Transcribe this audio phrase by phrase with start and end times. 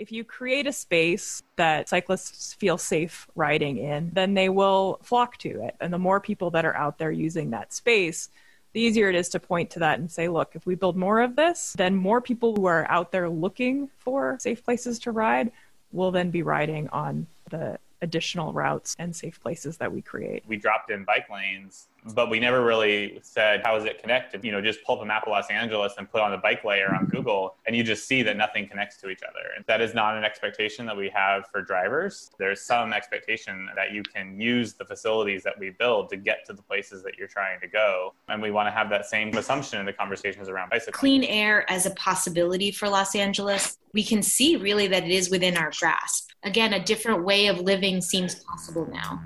[0.00, 5.36] if you create a space that cyclists feel safe riding in, then they will flock
[5.36, 5.76] to it.
[5.78, 8.30] And the more people that are out there using that space,
[8.72, 11.20] the easier it is to point to that and say, look, if we build more
[11.20, 15.52] of this, then more people who are out there looking for safe places to ride
[15.92, 20.42] will then be riding on the additional routes and safe places that we create.
[20.46, 24.42] We dropped in bike lanes, but we never really said, how is it connected?
[24.42, 26.64] You know, just pull up a map of Los Angeles and put on the bike
[26.64, 29.50] layer on Google, and you just see that nothing connects to each other.
[29.54, 32.30] And that is not an expectation that we have for drivers.
[32.38, 36.52] There's some expectation that you can use the facilities that we build to get to
[36.52, 38.14] the places that you're trying to go.
[38.28, 40.92] And we want to have that same assumption in the conversations around bicycling.
[40.94, 45.30] Clean air as a possibility for Los Angeles, we can see really that it is
[45.30, 49.20] within our grasp again, a different way of living seems possible now.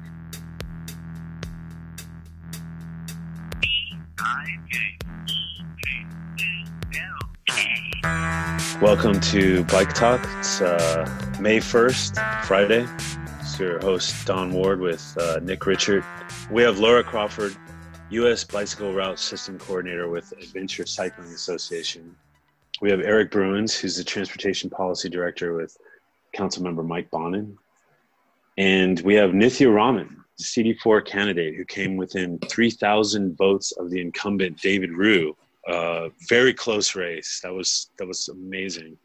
[8.80, 10.28] Welcome to Bike Talk.
[10.38, 11.08] It's uh,
[11.40, 12.86] May 1st, Friday.
[13.40, 16.04] It's your host, Don Ward, with uh, Nick Richard.
[16.50, 17.56] We have Laura Crawford,
[18.10, 18.44] U.S.
[18.44, 22.14] Bicycle Route System Coordinator with Adventure Cycling Association.
[22.82, 25.78] We have Eric Bruins, who's the Transportation Policy Director with
[26.34, 27.56] Councilmember Mike Bonin.
[28.56, 34.00] And we have Nithya Raman, the CD4 candidate who came within 3,000 votes of the
[34.00, 35.34] incumbent David Ryu.
[35.68, 37.40] Uh, very close race.
[37.42, 38.98] That was that was amazing.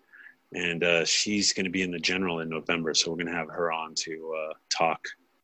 [0.53, 3.33] And uh, she's going to be in the general in November, so we're going to
[3.33, 4.99] have her on to uh, talk.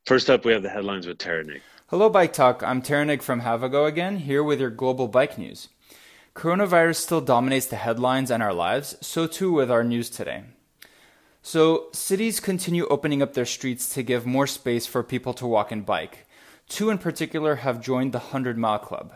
[0.05, 1.61] First up, we have the headlines with Taranik.
[1.87, 2.63] Hello, Bike Talk.
[2.63, 5.69] I'm Taranik from Havago again, here with your global bike news.
[6.35, 10.43] Coronavirus still dominates the headlines and our lives, so too with our news today.
[11.47, 15.71] So, cities continue opening up their streets to give more space for people to walk
[15.71, 16.25] and bike.
[16.67, 19.13] Two in particular have joined the 100 Mile Club.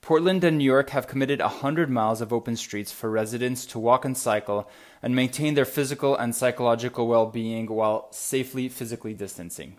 [0.00, 4.04] Portland and New York have committed 100 miles of open streets for residents to walk
[4.04, 4.68] and cycle
[5.04, 9.76] and maintain their physical and psychological well being while safely physically distancing.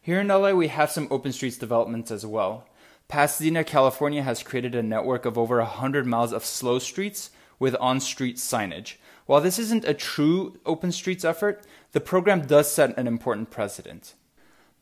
[0.00, 2.64] Here in LA, we have some open streets developments as well.
[3.08, 7.28] Pasadena, California has created a network of over 100 miles of slow streets
[7.58, 8.94] with on street signage
[9.26, 14.14] while this isn't a true open streets effort, the program does set an important precedent.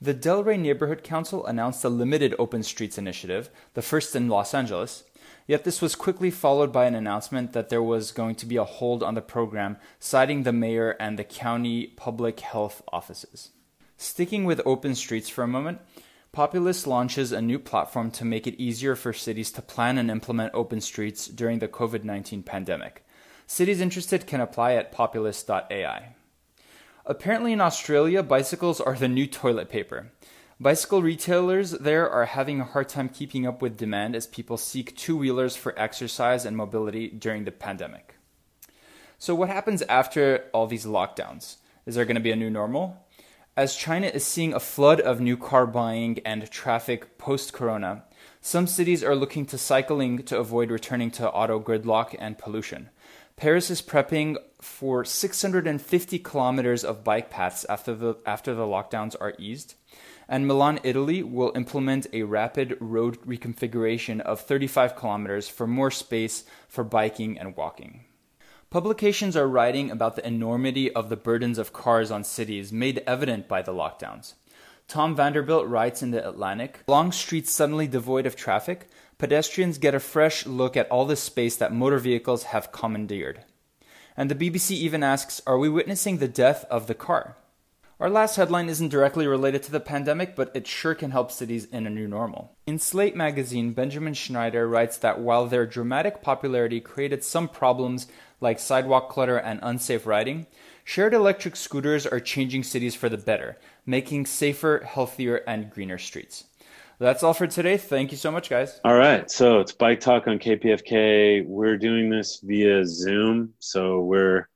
[0.01, 4.55] The Del Rey Neighborhood Council announced a limited open streets initiative, the first in Los
[4.55, 5.05] Angeles,
[5.47, 8.65] yet this was quickly followed by an announcement that there was going to be a
[8.65, 13.51] hold on the program, citing the mayor and the county public health offices.
[13.99, 15.81] Sticking with open streets for a moment,
[16.33, 20.55] Populus launches a new platform to make it easier for cities to plan and implement
[20.55, 23.05] open streets during the COVID 19 pandemic.
[23.50, 26.15] Cities interested can apply at populus.ai.
[27.05, 30.12] Apparently, in Australia, bicycles are the new toilet paper.
[30.61, 34.97] Bicycle retailers there are having a hard time keeping up with demand as people seek
[34.97, 38.15] two wheelers for exercise and mobility during the pandemic.
[39.19, 41.56] So, what happens after all these lockdowns?
[41.87, 43.05] Is there going to be a new normal?
[43.56, 48.05] As China is seeing a flood of new car buying and traffic post corona,
[48.41, 52.91] some cities are looking to cycling to avoid returning to auto gridlock and pollution.
[53.41, 59.33] Paris is prepping for 650 kilometers of bike paths after the, after the lockdowns are
[59.39, 59.77] eased.
[60.28, 66.45] And Milan, Italy will implement a rapid road reconfiguration of 35 kilometers for more space
[66.69, 68.05] for biking and walking.
[68.69, 73.49] Publications are writing about the enormity of the burdens of cars on cities made evident
[73.49, 74.34] by the lockdowns.
[74.87, 80.00] Tom Vanderbilt writes in The Atlantic Long streets suddenly devoid of traffic, pedestrians get a
[80.00, 83.44] fresh look at all the space that motor vehicles have commandeered.
[84.16, 87.36] And the BBC even asks Are we witnessing the death of the car?
[88.00, 91.66] Our last headline isn't directly related to the pandemic, but it sure can help cities
[91.66, 92.56] in a new normal.
[92.66, 98.06] In Slate magazine, Benjamin Schneider writes that while their dramatic popularity created some problems
[98.41, 100.47] like sidewalk clutter and unsafe riding,
[100.82, 106.44] shared electric scooters are changing cities for the better, making safer, healthier, and greener streets.
[107.00, 107.78] That's all for today.
[107.78, 108.78] Thank you so much, guys.
[108.84, 109.28] All right.
[109.31, 111.47] So it's Bike Talk on KPFK.
[111.47, 113.55] We're doing this via Zoom.
[113.59, 114.47] So we're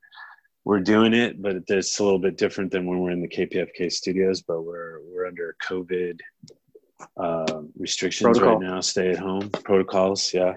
[0.63, 3.91] we're doing it, but it's a little bit different than when we're in the KPFK
[3.91, 4.43] studios.
[4.43, 6.21] But we're we're under COVID
[7.17, 8.59] uh, restrictions Protocol.
[8.59, 8.81] right now.
[8.83, 10.35] Stay at home protocols.
[10.35, 10.57] Yeah.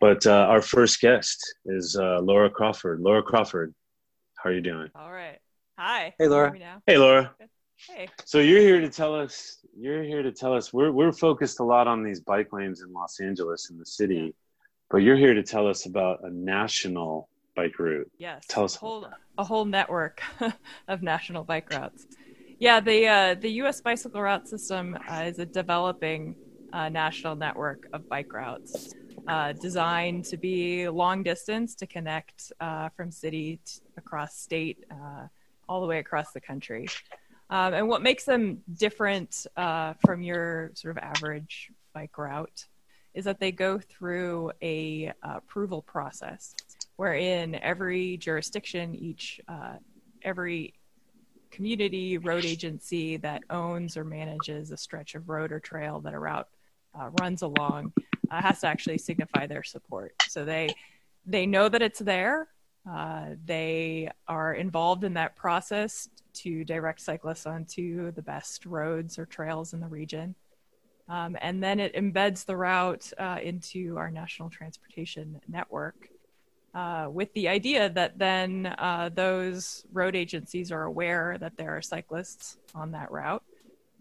[0.00, 2.98] But uh, our first guest is uh, Laura Crawford.
[2.98, 3.72] Laura Crawford,
[4.34, 4.88] how are you doing?
[4.96, 5.38] All right.
[5.78, 6.14] Hi.
[6.18, 6.52] Hey, Laura.
[6.84, 7.32] Hey, Laura.
[7.76, 8.08] Hey.
[8.24, 9.58] So you're here to tell us.
[9.76, 10.72] You're here to tell us.
[10.72, 14.34] We're we're focused a lot on these bike lanes in Los Angeles in the city,
[14.90, 18.10] but you're here to tell us about a national bike route.
[18.18, 18.44] Yes.
[18.48, 19.08] Tell us a whole
[19.38, 20.22] a whole network
[20.88, 22.06] of national bike routes.
[22.58, 23.80] Yeah, the uh, the U.S.
[23.80, 26.36] bicycle route system uh, is a developing
[26.72, 28.94] uh, national network of bike routes.
[29.28, 35.26] uh, designed to be long distance to connect uh, from city t- across state uh,
[35.68, 36.86] all the way across the country.
[37.52, 42.64] Um, and what makes them different uh, from your sort of average bike route
[43.12, 46.54] is that they go through a uh, approval process
[46.96, 49.74] wherein every jurisdiction, each uh,
[50.22, 50.72] every
[51.50, 56.18] community road agency that owns or manages a stretch of road or trail that a
[56.18, 56.48] route
[56.98, 57.92] uh, runs along
[58.30, 60.14] uh, has to actually signify their support.
[60.26, 60.74] So they
[61.26, 62.48] they know that it's there.
[62.88, 69.26] Uh, they are involved in that process to direct cyclists onto the best roads or
[69.26, 70.34] trails in the region.
[71.08, 76.08] Um, and then it embeds the route uh, into our national transportation network
[76.74, 81.82] uh, with the idea that then uh, those road agencies are aware that there are
[81.82, 83.42] cyclists on that route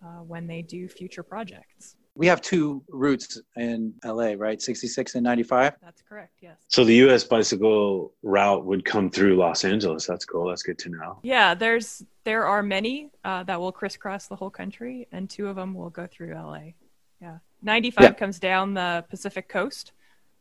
[0.03, 1.95] uh, when they do future projects.
[2.21, 4.61] We have two routes in LA, right?
[4.61, 5.73] 66 and 95?
[5.81, 6.55] That's correct, yes.
[6.67, 10.05] So the US bicycle route would come through Los Angeles.
[10.05, 10.47] That's cool.
[10.47, 11.17] That's good to know.
[11.23, 15.55] Yeah, there's there are many uh, that will crisscross the whole country, and two of
[15.55, 16.73] them will go through LA.
[17.19, 17.39] Yeah.
[17.63, 18.11] 95 yeah.
[18.11, 19.93] comes down the Pacific coast,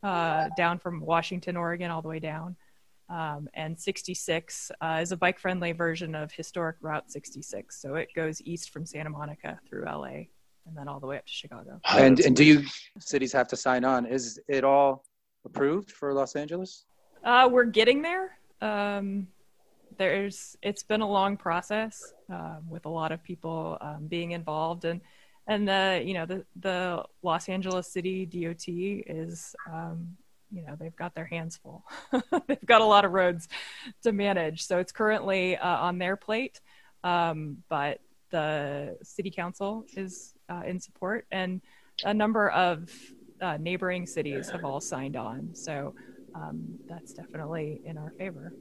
[0.02, 2.56] uh, down from Washington, Oregon, all the way down.
[3.08, 7.80] Um, and 66 uh, is a bike friendly version of historic Route 66.
[7.80, 10.24] So it goes east from Santa Monica through LA
[10.66, 11.80] and then all the way up to Chicago.
[11.88, 12.64] And, and do you
[12.98, 14.06] cities have to sign on?
[14.06, 15.04] Is it all
[15.44, 16.84] approved for Los Angeles?
[17.24, 18.38] Uh, we're getting there.
[18.60, 19.28] Um,
[19.98, 24.84] there's it's been a long process um, with a lot of people um, being involved
[24.84, 25.00] and
[25.46, 30.16] and the you know the the Los Angeles City DOT is um,
[30.50, 31.84] you know they've got their hands full.
[32.46, 33.48] they've got a lot of roads
[34.02, 36.60] to manage, so it's currently uh, on their plate.
[37.02, 41.60] Um, but the city council is uh, in support, and
[42.04, 42.90] a number of
[43.40, 45.50] uh, neighboring cities have all signed on.
[45.54, 45.94] So
[46.34, 48.52] um, that's definitely in our favor.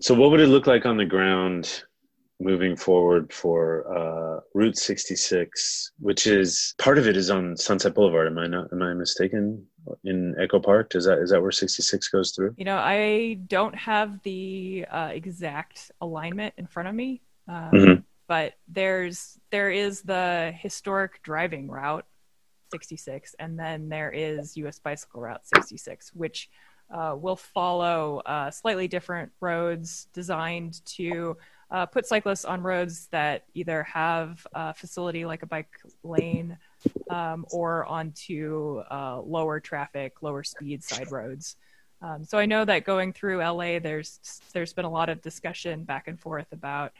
[0.00, 1.84] So, what would it look like on the ground
[2.40, 8.26] moving forward for uh, Route 66, which is part of it is on Sunset Boulevard.
[8.26, 8.72] Am I not?
[8.72, 9.66] Am I mistaken?
[10.04, 12.54] In Echo Park, is that is that where 66 goes through?
[12.56, 18.00] You know, I don't have the uh, exact alignment in front of me, um, mm-hmm.
[18.30, 22.06] But there's there is the historic driving route
[22.70, 24.78] 66, and then there is U.S.
[24.78, 26.48] Bicycle Route 66, which
[26.94, 31.36] uh, will follow uh, slightly different roads designed to
[31.72, 36.56] uh, put cyclists on roads that either have a facility like a bike lane
[37.10, 41.56] um, or onto uh, lower traffic, lower speed side roads.
[42.00, 45.82] Um, so I know that going through LA, there's there's been a lot of discussion
[45.82, 46.92] back and forth about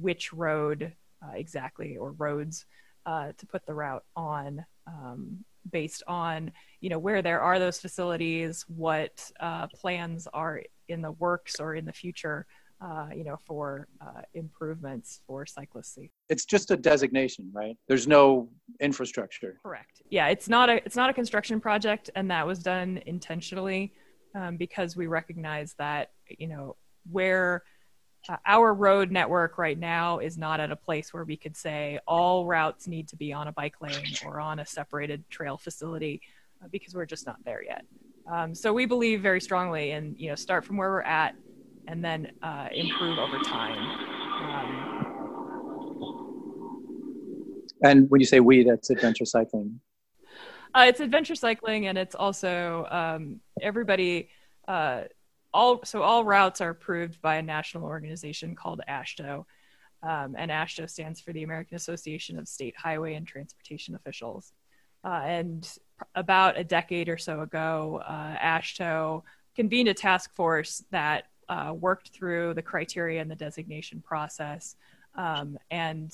[0.00, 2.66] which road uh, exactly or roads
[3.06, 6.50] uh, to put the route on, um, based on
[6.80, 11.74] you know where there are those facilities, what uh, plans are in the works or
[11.74, 12.46] in the future
[12.80, 15.98] uh, you know, for uh, improvements for cyclists.
[16.28, 17.76] It's just a designation, right?
[17.88, 18.48] There's no
[18.80, 19.58] infrastructure.
[19.62, 20.02] Correct.
[20.10, 23.92] Yeah, it's not a it's not a construction project, and that was done intentionally
[24.34, 26.76] um, because we recognize that you know
[27.10, 27.64] where
[28.28, 31.98] uh, our road network right now is not at a place where we could say
[32.06, 36.20] all routes need to be on a bike lane or on a separated trail facility
[36.62, 37.84] uh, because we're just not there yet.
[38.30, 41.34] Um, so we believe very strongly in you know start from where we're at
[41.86, 43.78] and then uh, improve over time.
[44.42, 45.08] Um,
[47.82, 49.80] and when you say we, that's adventure cycling.
[50.74, 54.28] Uh, it's adventure cycling, and it's also um, everybody.
[55.54, 59.44] All so all routes are approved by a national organization called AASHTO,
[60.02, 64.52] um, and AASHTO stands for the American Association of State Highway and Transportation Officials.
[65.04, 65.78] Uh, and
[66.14, 69.22] about a decade or so ago, uh, AASHTO
[69.54, 74.76] convened a task force that uh, worked through the criteria and the designation process.
[75.14, 76.12] Um, and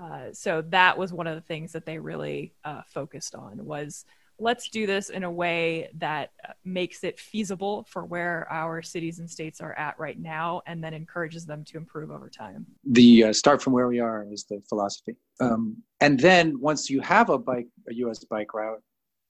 [0.00, 4.04] uh, so that was one of the things that they really uh, focused on was
[4.40, 9.18] let's do this in a way that uh, makes it feasible for where our cities
[9.18, 13.24] and states are at right now and then encourages them to improve over time the
[13.24, 17.30] uh, start from where we are is the philosophy um, and then once you have
[17.30, 18.82] a bike a us bike route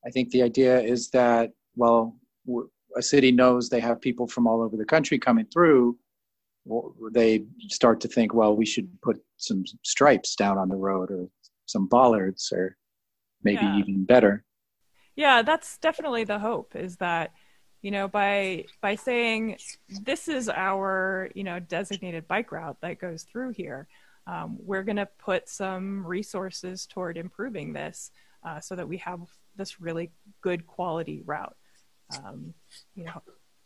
[0.06, 2.16] i think the idea is that well
[2.96, 5.96] a city knows they have people from all over the country coming through,
[7.12, 11.28] they start to think, well, we should put some stripes down on the road or
[11.66, 12.76] some bollards or
[13.42, 13.78] maybe yeah.
[13.78, 14.44] even better.
[15.16, 17.32] Yeah, that's definitely the hope is that
[17.82, 19.58] you know by by saying
[20.02, 23.88] this is our you know designated bike route that goes through here
[24.26, 28.10] um, we're going to put some resources toward improving this
[28.46, 29.20] uh, so that we have
[29.56, 31.56] this really good quality route.
[32.18, 32.54] Um,
[32.94, 33.22] you know,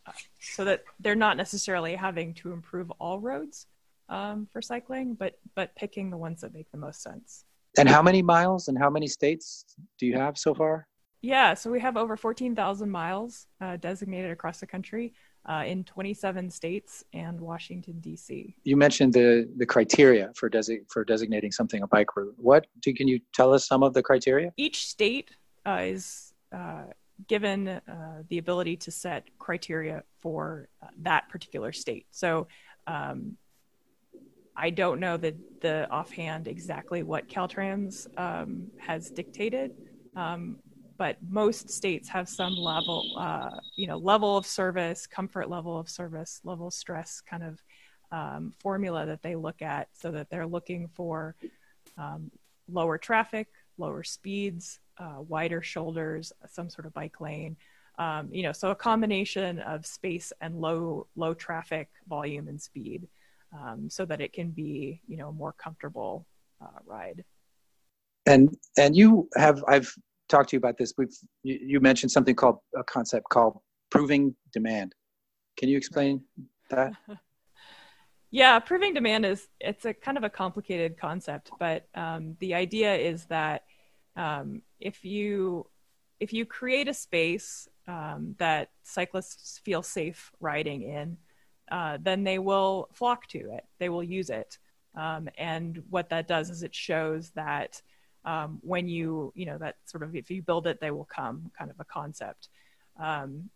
[0.07, 3.67] uh, so that they're not necessarily having to improve all roads
[4.09, 7.45] um, for cycling, but but picking the ones that make the most sense.
[7.77, 9.65] And how many miles and how many states
[9.99, 10.87] do you have so far?
[11.25, 15.11] Yeah, so we have over 14,000 miles uh, designated across the country
[15.47, 18.55] uh, in 27 states and Washington, D.C.
[18.63, 22.35] You mentioned the, the criteria for, desi- for designating something a bike route.
[22.37, 24.53] What do, can you tell us some of the criteria?
[24.55, 25.31] Each state
[25.65, 26.83] uh, is uh,
[27.27, 32.05] given uh, the ability to set criteria for uh, that particular state.
[32.11, 32.47] So
[32.85, 33.35] um,
[34.55, 39.71] I don't know the, the offhand exactly what Caltrans um, has dictated,
[40.15, 40.57] um,
[40.97, 45.89] but most states have some level, uh, you know, level of service, comfort level of
[45.89, 47.61] service, level stress kind of
[48.11, 51.35] um, formula that they look at, so that they're looking for
[51.97, 52.31] um,
[52.69, 53.47] lower traffic,
[53.77, 57.57] lower speeds, uh, wider shoulders, some sort of bike lane.
[57.97, 63.07] Um, you know, so a combination of space and low low traffic volume and speed
[63.53, 66.25] um, so that it can be you know a more comfortable
[66.61, 67.23] uh, ride.
[68.25, 69.93] And and you have I've
[70.29, 70.93] talked to you about this.
[70.97, 74.93] We've you, you mentioned something called a concept called proving demand.
[75.57, 76.21] Can you explain
[76.69, 76.93] that?
[78.31, 82.95] yeah, proving demand is it's a kind of a complicated concept, but um, the idea
[82.95, 83.63] is that
[84.15, 85.67] um, if you
[86.19, 91.17] if you create a space um, that cyclists feel safe riding in,
[91.71, 93.65] uh, then they will flock to it.
[93.79, 94.57] They will use it.
[94.95, 97.81] Um, and what that does is it shows that
[98.25, 101.51] um, when you, you know, that sort of if you build it, they will come
[101.57, 102.49] kind of a concept.
[102.99, 103.49] Um,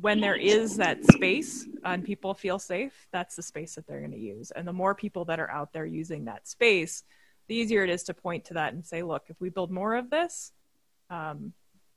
[0.00, 4.10] when there is that space and people feel safe, that's the space that they're going
[4.10, 4.50] to use.
[4.50, 7.04] And the more people that are out there using that space,
[7.46, 9.94] the easier it is to point to that and say, look, if we build more
[9.94, 10.52] of this,
[11.10, 11.52] um,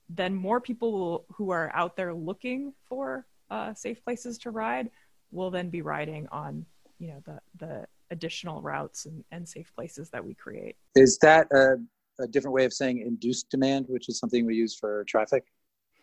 [0.09, 4.89] then more people will, who are out there looking for uh, safe places to ride
[5.31, 6.65] will then be riding on
[6.99, 11.47] you know the the additional routes and, and safe places that we create is that
[11.51, 11.75] a,
[12.19, 15.43] a different way of saying induced demand which is something we use for traffic?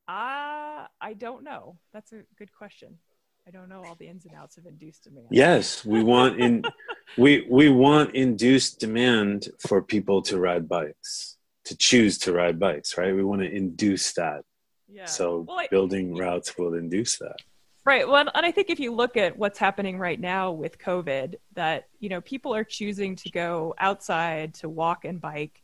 [0.08, 1.76] Uh, i don't know.
[1.92, 2.96] That's a good question.
[3.44, 5.26] I don't know all the ins and outs of induced demand.
[5.32, 6.62] Yes we want in
[7.18, 12.96] we we want induced demand for people to ride bikes to choose to ride bikes
[12.96, 13.16] right?
[13.16, 14.42] We want to induce that.
[14.88, 15.06] Yeah.
[15.06, 17.38] So well, I, building routes will induce that.
[17.86, 18.08] Right.
[18.08, 21.88] Well, and I think if you look at what's happening right now with COVID, that
[22.00, 25.62] you know people are choosing to go outside to walk and bike,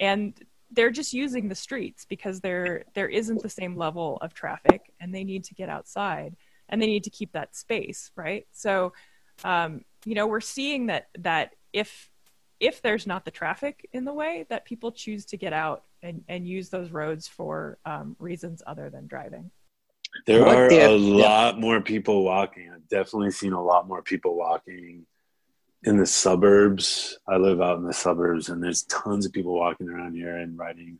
[0.00, 0.34] and
[0.70, 5.14] they're just using the streets because there there isn't the same level of traffic, and
[5.14, 6.36] they need to get outside
[6.70, 8.46] and they need to keep that space, right?
[8.52, 8.92] So,
[9.44, 12.10] um, you know, we're seeing that that if
[12.60, 16.24] if there's not the traffic in the way, that people choose to get out and,
[16.28, 19.50] and use those roads for um, reasons other than driving.
[20.26, 21.60] There what are if, a lot yeah.
[21.60, 22.70] more people walking.
[22.72, 25.06] I've definitely seen a lot more people walking
[25.84, 27.18] in the suburbs.
[27.28, 30.58] I live out in the suburbs, and there's tons of people walking around here and
[30.58, 30.98] riding.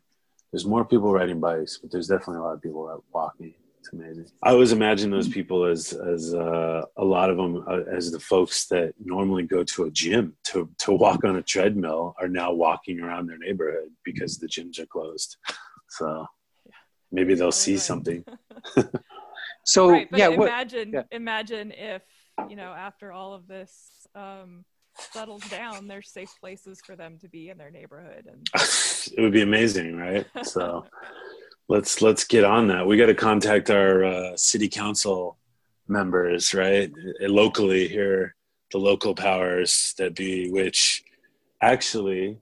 [0.51, 3.53] There's more people riding bikes, but there's definitely a lot of people that walking.
[3.79, 4.25] It's amazing.
[4.43, 8.19] I always imagine those people as as uh, a lot of them uh, as the
[8.19, 12.51] folks that normally go to a gym to to walk on a treadmill are now
[12.51, 15.37] walking around their neighborhood because the gyms are closed.
[15.91, 16.27] So
[17.11, 17.81] maybe they'll see right.
[17.81, 18.23] something.
[19.65, 21.17] so right, yeah, imagine what, yeah.
[21.17, 22.01] imagine if
[22.49, 24.63] you know after all of this um,
[24.97, 29.33] settles down, there's safe places for them to be in their neighborhood, and it would
[29.33, 30.25] be amazing, right?
[30.43, 30.85] So
[31.67, 32.85] let's let's get on that.
[32.85, 35.37] We got to contact our uh, city council
[35.87, 38.35] members, right, locally here,
[38.71, 41.03] the local powers that be, which
[41.61, 42.37] actually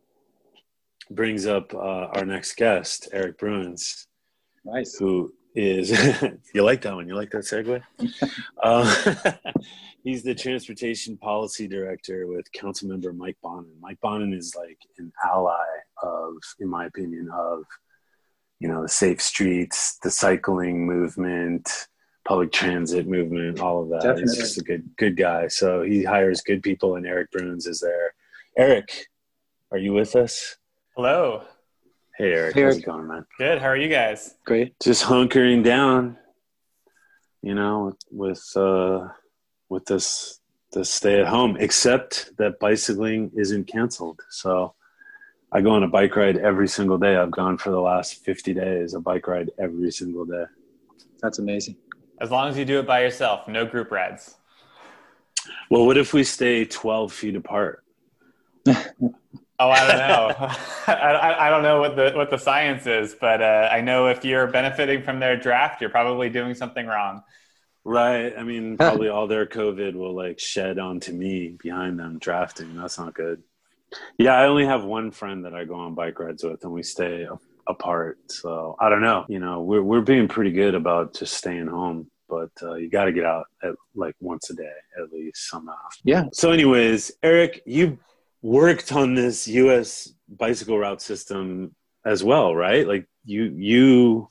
[1.10, 4.07] brings up uh, our next guest, Eric Bruins.
[4.68, 4.98] Nice.
[4.98, 5.92] Who is
[6.54, 7.08] you like that one?
[7.08, 7.82] You like that segue?
[8.62, 9.32] uh,
[10.04, 13.72] he's the transportation policy director with Councilmember Mike Bonin.
[13.80, 15.66] Mike Bonin is like an ally
[16.04, 17.64] of, in my opinion, of
[18.60, 21.88] you know the safe streets, the cycling movement,
[22.28, 24.02] public transit movement, all of that.
[24.02, 24.24] Definitely.
[24.24, 25.48] He's just a good good guy.
[25.48, 28.14] So he hires good people, and Eric Bruins is there.
[28.58, 29.08] Eric,
[29.72, 30.58] are you with us?
[30.94, 31.44] Hello.
[32.18, 32.74] Hey Eric, hey, Eric.
[32.74, 33.26] how's it going, man?
[33.38, 33.60] Good.
[33.60, 34.34] How are you guys?
[34.44, 34.80] Great.
[34.80, 36.18] Just hunkering down.
[37.44, 39.10] You know, with uh,
[39.70, 40.40] with this
[40.74, 44.20] this stay at home, except that bicycling isn't canceled.
[44.32, 44.74] So
[45.52, 47.16] I go on a bike ride every single day.
[47.16, 50.46] I've gone for the last 50 days, a bike ride every single day.
[51.22, 51.76] That's amazing.
[52.20, 54.38] As long as you do it by yourself, no group rides.
[55.70, 57.84] Well, what if we stay 12 feet apart?
[59.60, 60.36] Oh, I don't know.
[60.88, 64.24] I, I, don't know what the what the science is, but uh, I know if
[64.24, 67.24] you're benefiting from their draft, you're probably doing something wrong.
[67.84, 68.34] Right.
[68.38, 72.76] I mean, probably all their COVID will like shed onto me behind them drafting.
[72.76, 73.42] That's not good.
[74.18, 76.84] Yeah, I only have one friend that I go on bike rides with, and we
[76.84, 77.28] stay
[77.66, 78.20] apart.
[78.30, 79.26] So I don't know.
[79.28, 83.06] You know, we're we're being pretty good about just staying home, but uh, you got
[83.06, 84.70] to get out at like once a day
[85.02, 85.74] at least somehow.
[86.04, 86.26] Yeah.
[86.34, 87.98] So, anyways, Eric, you
[88.42, 90.14] worked on this U.S.
[90.30, 91.76] bicycle route system
[92.06, 92.88] as well, right?
[92.88, 94.28] Like you you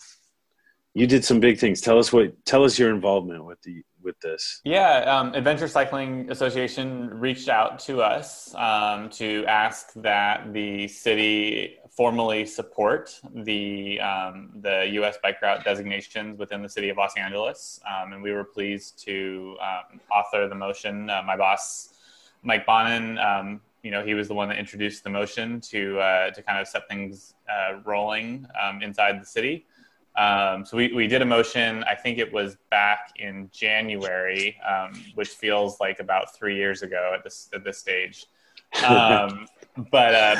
[0.94, 1.80] you did some big things.
[1.80, 4.62] Tell us what tell us your involvement with the with this?
[4.64, 11.78] Yeah, um, Adventure Cycling Association reached out to us um, to ask that the city
[11.90, 15.18] formally support the um, the U.S.
[15.22, 19.58] bike route designations within the city of Los Angeles, um, and we were pleased to
[19.60, 21.10] um, author the motion.
[21.10, 21.90] Uh, my boss,
[22.42, 26.30] Mike Bonin, um, you know, he was the one that introduced the motion to uh,
[26.30, 28.46] to kind of set things uh, rolling
[28.82, 29.64] inside the city.
[30.16, 34.92] Um, so we, we did a motion, I think it was back in January, um,
[35.14, 38.26] which feels like about three years ago at this, at this stage.
[38.86, 39.46] Um,
[39.90, 40.36] but, uh,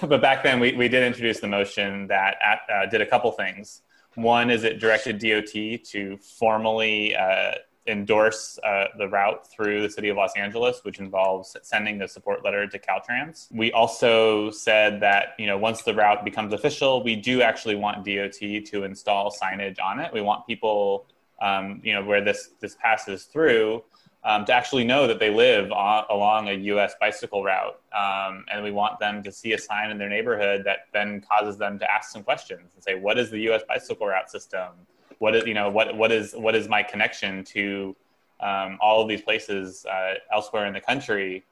[0.00, 3.06] but, but, back then we, we did introduce the motion that at, uh, did a
[3.06, 3.82] couple things.
[4.16, 7.52] One is it directed DOT to formally uh,
[7.86, 12.44] endorse uh, the route through the city of Los Angeles, which involves sending the support
[12.44, 13.48] letter to Caltrans.
[13.52, 18.04] We also said that you know once the route becomes official, we do actually want
[18.04, 20.12] DOT to install signage on it.
[20.12, 21.06] We want people,
[21.40, 23.84] um, you know, where this this passes through.
[24.26, 26.94] Um, to actually know that they live on, along a U.S.
[26.98, 30.86] bicycle route, um, and we want them to see a sign in their neighborhood that
[30.94, 33.60] then causes them to ask some questions and say, "What is the U.S.
[33.68, 34.70] bicycle route system?
[35.18, 37.96] What is you know what what is what is my connection to
[38.40, 41.44] um, all of these places uh, elsewhere in the country?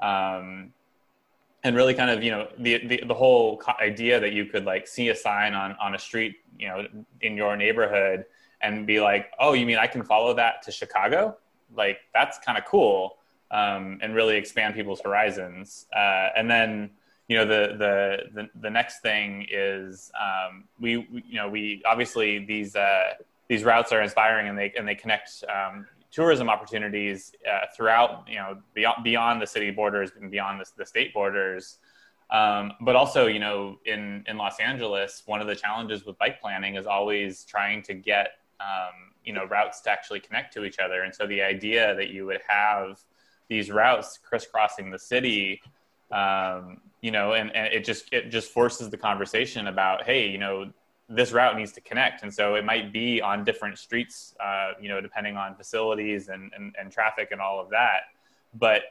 [0.00, 0.72] Um,
[1.62, 4.88] and really kind of you know the, the the whole idea that you could like
[4.88, 6.86] see a sign on on a street you know
[7.20, 8.24] in your neighborhood
[8.62, 11.36] and be like oh you mean i can follow that to chicago?
[11.76, 13.18] Like that's kind of cool
[13.50, 15.86] um, and really expand people's horizons.
[15.94, 16.90] Uh, and then
[17.30, 21.80] you know the the the, the next thing is um, we, we, you know we
[21.86, 23.12] obviously these uh,
[23.48, 28.34] these routes are inspiring and they and they connect um, tourism opportunities uh, throughout you
[28.34, 31.78] know beyond beyond the city borders and beyond the, the state borders.
[32.30, 36.40] Um, but also, you know, in in Los Angeles, one of the challenges with bike
[36.40, 40.80] planning is always trying to get um, you know routes to actually connect to each
[40.80, 41.02] other.
[41.02, 42.98] And so the idea that you would have
[43.46, 45.62] these routes crisscrossing the city
[46.12, 50.38] um, you know, and, and it just it just forces the conversation about, hey, you
[50.38, 50.70] know,
[51.08, 54.88] this route needs to connect, and so it might be on different streets, uh, you
[54.88, 58.02] know, depending on facilities and, and and traffic and all of that.
[58.54, 58.82] But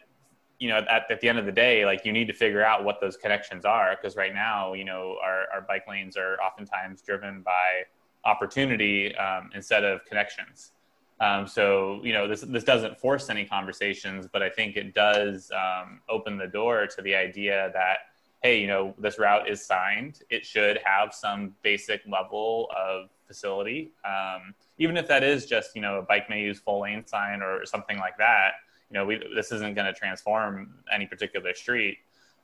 [0.60, 2.84] you know, at, at the end of the day, like you need to figure out
[2.84, 7.02] what those connections are, because right now, you know, our our bike lanes are oftentimes
[7.02, 7.84] driven by
[8.26, 10.72] opportunity um, instead of connections.
[11.22, 15.52] Um, so you know this this doesn't force any conversations, but I think it does
[15.52, 18.00] um, open the door to the idea that
[18.42, 20.22] hey, you know this route is signed.
[20.30, 25.82] It should have some basic level of facility, um, even if that is just you
[25.82, 28.54] know a bike may use full lane sign or something like that.
[28.90, 32.00] You know, we, this isn't going to transform any particular street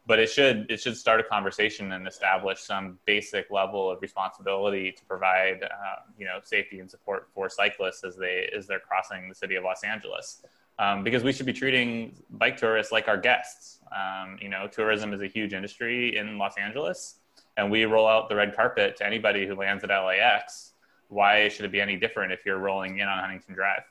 [0.07, 4.91] but it should it should start a conversation and establish some basic level of responsibility
[4.91, 9.29] to provide uh, you know safety and support for cyclists as they as they're crossing
[9.29, 10.43] the city of Los Angeles.
[10.77, 13.79] Um, because we should be treating bike tourists like our guests.
[13.95, 17.19] Um, you know, tourism is a huge industry in Los Angeles,
[17.55, 20.73] and we roll out the red carpet to anybody who lands at LAX.
[21.07, 23.83] Why should it be any different if you're rolling in on Huntington Drive?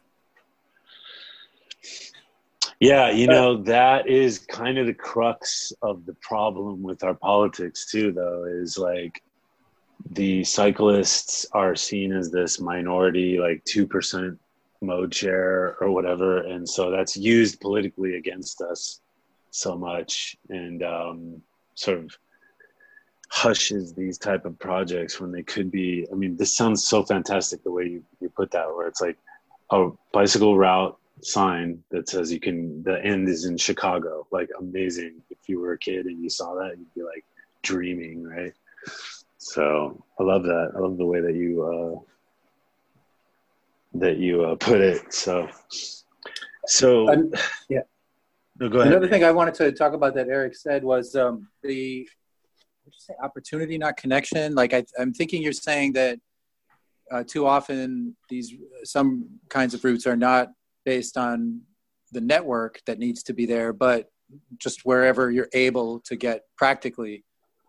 [2.80, 7.90] Yeah, you know, that is kind of the crux of the problem with our politics,
[7.90, 9.22] too, though, is like
[10.10, 14.37] the cyclists are seen as this minority, like 2%
[14.82, 16.42] mode share or whatever.
[16.42, 19.00] And so that's used politically against us
[19.50, 21.42] so much and um,
[21.74, 22.18] sort of
[23.30, 27.62] hushes these type of projects when they could be i mean this sounds so fantastic
[27.64, 29.18] the way you, you put that where it's like
[29.70, 34.27] a bicycle route sign that says you can the end is in chicago.
[34.31, 35.22] Like amazing.
[35.31, 37.24] If you were a kid and you saw that you'd be like
[37.62, 38.53] dreaming right?
[39.38, 40.72] So i love that.
[40.77, 42.00] I love the way that you uh
[43.96, 45.48] that you uh, put it so.
[46.66, 47.33] So um,
[47.68, 47.81] yeah.
[48.59, 48.92] No, go ahead.
[48.92, 52.09] Another thing i wanted to talk about that eric said was um the
[52.96, 53.14] say?
[53.22, 54.55] Opportunity not connection?
[54.55, 56.18] Like I, i'm thinking you're saying that
[57.11, 60.48] uh, too often these some kinds of routes are not
[60.85, 61.62] based on
[62.12, 64.11] the network that needs to be there, but
[64.59, 67.25] just wherever you're able to get practically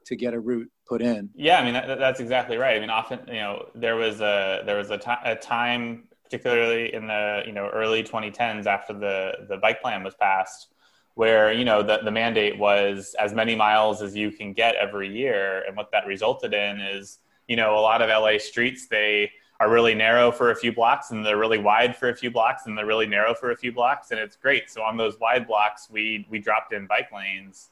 [0.06, 1.30] to get a route put in.
[1.36, 2.78] Yeah, I mean that, that's exactly right.
[2.78, 6.93] I mean, often you know there was a there was a, t- a time, particularly
[6.93, 10.67] in the you know early 2010s after the the bike plan was passed,
[11.15, 15.10] where you know the, the mandate was as many miles as you can get every
[15.10, 19.32] year and what that resulted in is you know a lot of la streets they
[19.59, 22.65] are really narrow for a few blocks and they're really wide for a few blocks
[22.65, 25.47] and they're really narrow for a few blocks and it's great so on those wide
[25.47, 27.69] blocks we we dropped in bike lanes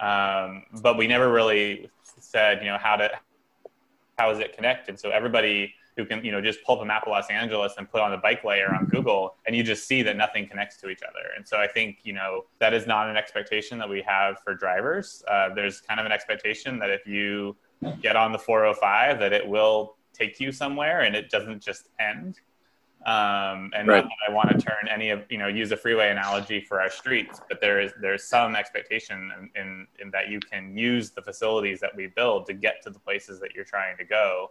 [0.00, 3.10] um, but we never really said you know how to
[4.18, 7.02] how is it connected so everybody who can you know just pull up a map
[7.04, 10.02] of Los Angeles and put on the bike layer on Google, and you just see
[10.02, 11.30] that nothing connects to each other.
[11.36, 14.54] And so I think you know that is not an expectation that we have for
[14.54, 15.22] drivers.
[15.28, 17.56] Uh, there's kind of an expectation that if you
[18.02, 22.40] get on the 405, that it will take you somewhere and it doesn't just end.
[23.06, 24.06] Um, and right.
[24.28, 27.40] I want to turn any of you know use a freeway analogy for our streets,
[27.48, 31.80] but there is there's some expectation in, in, in that you can use the facilities
[31.80, 34.50] that we build to get to the places that you're trying to go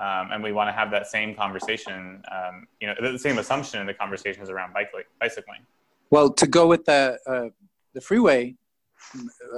[0.00, 3.82] um, and we want to have that same conversation, um, you know, the same assumption
[3.82, 5.60] in the conversations around bike, bicycling.
[6.08, 7.50] Well, to go with the uh,
[7.92, 8.56] the freeway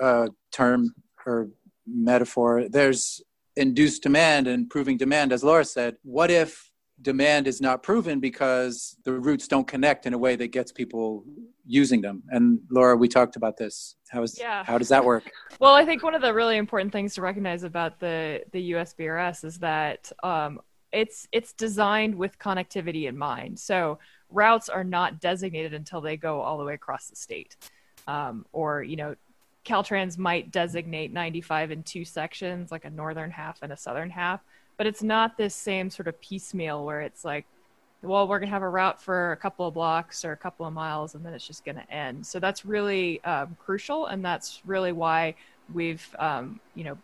[0.02, 1.48] uh, term or
[1.86, 3.22] metaphor, there's
[3.56, 5.96] induced demand and proving demand, as Laura said.
[6.02, 10.48] What if demand is not proven because the routes don't connect in a way that
[10.48, 11.24] gets people
[11.66, 12.22] using them.
[12.28, 13.96] And Laura, we talked about this.
[14.10, 14.64] How is yeah.
[14.64, 15.24] how does that work?
[15.60, 19.44] Well, I think one of the really important things to recognize about the the USBRS
[19.44, 20.60] is that um,
[20.90, 23.60] it's it's designed with connectivity in mind.
[23.60, 27.56] So routes are not designated until they go all the way across the state,
[28.06, 29.14] um, or you know.
[29.64, 34.40] Caltrans might designate 95 in two sections, like a northern half and a southern half,
[34.76, 37.46] but it's not this same sort of piecemeal where it's like
[38.02, 40.66] well we're going to have a route for a couple of blocks or a couple
[40.66, 42.26] of miles and then it's just going to end.
[42.26, 45.34] So that's really um, crucial and that's really why
[45.72, 46.98] we've um, you know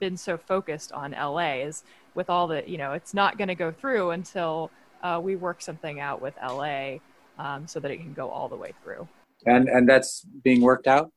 [0.00, 1.82] been so focused on la is
[2.14, 4.70] with all the you know it's not going to go through until
[5.02, 6.96] uh, we work something out with la
[7.38, 9.06] um, so that it can go all the way through.
[9.46, 11.12] And and that's being worked out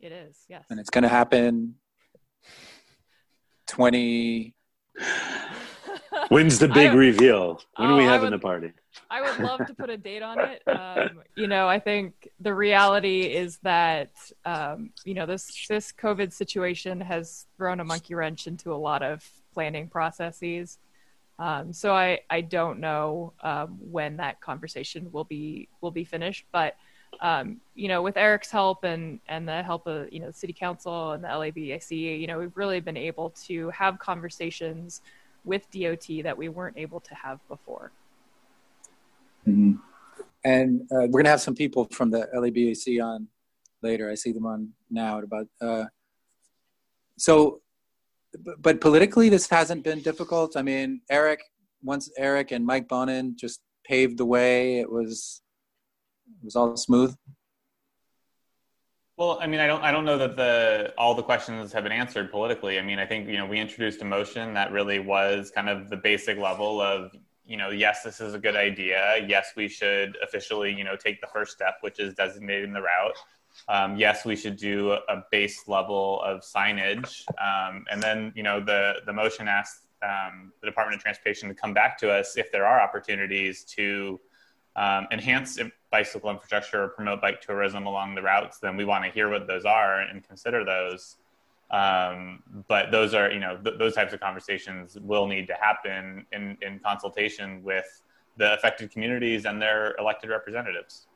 [0.00, 1.74] it is yes and it's going to happen
[3.66, 4.54] 20
[6.28, 7.60] When's the big reveal?
[7.76, 8.72] When oh, are we having the party?
[9.10, 10.62] I would love to put a date on it.
[10.76, 14.10] Um, you know, I think the reality is that
[14.44, 19.02] um, you know this this COVID situation has thrown a monkey wrench into a lot
[19.02, 20.78] of planning processes.
[21.38, 26.46] Um, so I I don't know um, when that conversation will be will be finished,
[26.52, 26.76] but
[27.20, 30.52] um, you know, with Eric's help and and the help of you know the city
[30.52, 35.02] council and the LABAC, you know, we've really been able to have conversations
[35.44, 37.92] with DOT that we weren't able to have before.
[39.46, 39.74] Mm-hmm.
[40.44, 43.28] And uh, we're going to have some people from the LABAC on
[43.82, 44.10] later.
[44.10, 45.46] I see them on now at about.
[45.60, 45.84] Uh,
[47.16, 47.60] so,
[48.58, 50.56] but politically, this hasn't been difficult.
[50.56, 51.40] I mean, Eric,
[51.82, 55.42] once Eric and Mike Bonin just paved the way, it was
[56.26, 57.14] it was all smooth.
[59.16, 61.92] Well, I mean, I don't, I don't know that the all the questions have been
[61.92, 62.78] answered politically.
[62.78, 65.88] I mean, I think you know we introduced a motion that really was kind of
[65.88, 67.12] the basic level of
[67.46, 69.24] you know, yes, this is a good idea.
[69.26, 73.16] Yes, we should officially you know take the first step, which is designating the route.
[73.68, 78.60] Um, yes, we should do a base level of signage, um, and then you know
[78.60, 82.52] the the motion asked um, the Department of Transportation to come back to us if
[82.52, 84.20] there are opportunities to
[84.76, 85.58] um, enhance
[85.90, 89.46] bicycle infrastructure or promote bike tourism along the routes, then we want to hear what
[89.46, 91.16] those are and consider those.
[91.70, 96.26] Um, but those are, you know, th- those types of conversations will need to happen
[96.32, 97.86] in, in consultation with
[98.36, 101.06] the affected communities and their elected representatives.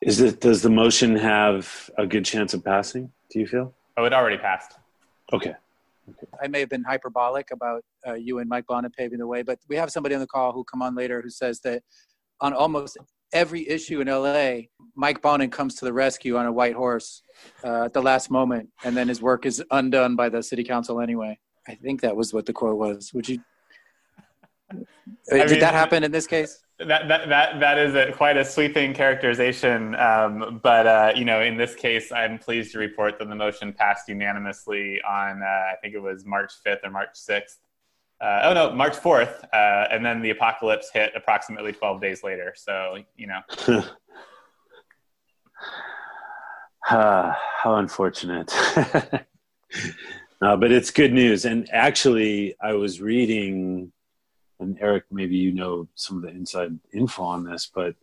[0.00, 3.74] Is it, does the motion have a good chance of passing, do you feel?
[3.96, 4.78] Oh, it already passed.
[5.32, 5.54] Okay.
[6.10, 6.26] okay.
[6.42, 9.58] I may have been hyperbolic about uh, you and Mike Bonin paving the way, but
[9.68, 11.82] we have somebody on the call who come on later who says that
[12.42, 12.98] on almost
[13.32, 17.22] every issue in LA, Mike Bonin comes to the rescue on a white horse
[17.64, 21.00] uh, at the last moment, and then his work is undone by the city council
[21.00, 21.38] anyway.
[21.66, 23.14] I think that was what the quote was.
[23.14, 23.40] Would you?
[25.30, 26.62] Did mean, that happen in this case?
[26.78, 29.94] That that that, that is a, quite a sweeping characterization.
[29.94, 33.72] Um, but uh, you know, in this case, I'm pleased to report that the motion
[33.72, 37.58] passed unanimously on uh, I think it was March 5th or March 6th
[38.22, 39.44] uh, oh no, March 4th.
[39.52, 42.54] Uh, and then the apocalypse hit approximately 12 days later.
[42.56, 43.40] So, you know.
[46.88, 47.32] uh,
[47.62, 48.54] how unfortunate.
[50.40, 51.44] no, but it's good news.
[51.44, 53.92] And actually, I was reading,
[54.60, 57.96] and Eric, maybe you know some of the inside info on this, but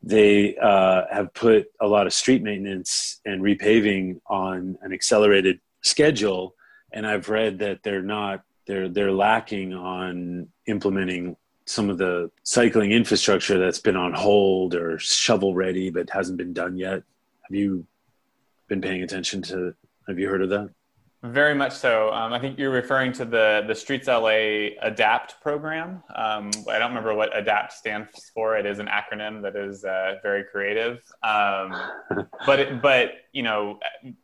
[0.00, 6.54] they uh, have put a lot of street maintenance and repaving on an accelerated schedule,
[6.92, 12.92] and I've read that they're not they're they're lacking on implementing some of the cycling
[12.92, 17.02] infrastructure that's been on hold or shovel ready but hasn't been done yet.
[17.42, 17.86] Have you
[18.68, 19.74] been paying attention to?
[20.06, 20.70] Have you heard of that?
[21.24, 22.12] Very much so.
[22.12, 26.04] Um, I think you're referring to the the Streets LA Adapt program.
[26.14, 28.56] Um, I don't remember what Adapt stands for.
[28.56, 31.02] It is an acronym that is uh, very creative.
[31.24, 31.74] Um,
[32.46, 33.80] but it, but you know,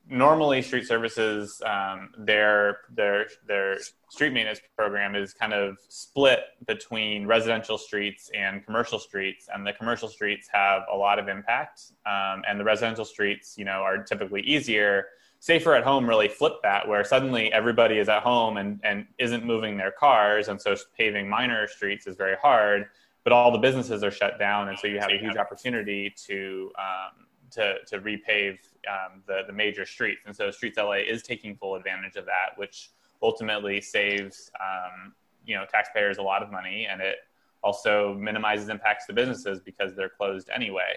[0.08, 3.76] normally street services um, their their their
[4.08, 9.72] street maintenance program is kind of split between residential streets and commercial streets, and the
[9.72, 14.00] commercial streets have a lot of impact, um, and the residential streets, you know, are
[14.04, 15.06] typically easier
[15.44, 19.44] safer at home really flipped that where suddenly everybody is at home and, and isn't
[19.44, 22.86] moving their cars and so paving minor streets is very hard
[23.24, 26.72] but all the businesses are shut down and so you have a huge opportunity to
[26.78, 28.56] um, to, to repave
[28.90, 30.22] um, the, the major streets.
[30.24, 32.88] And so streets la is taking full advantage of that which
[33.22, 35.12] ultimately saves um,
[35.44, 37.16] you know taxpayers a lot of money and it
[37.62, 40.94] also minimizes impacts to businesses because they're closed anyway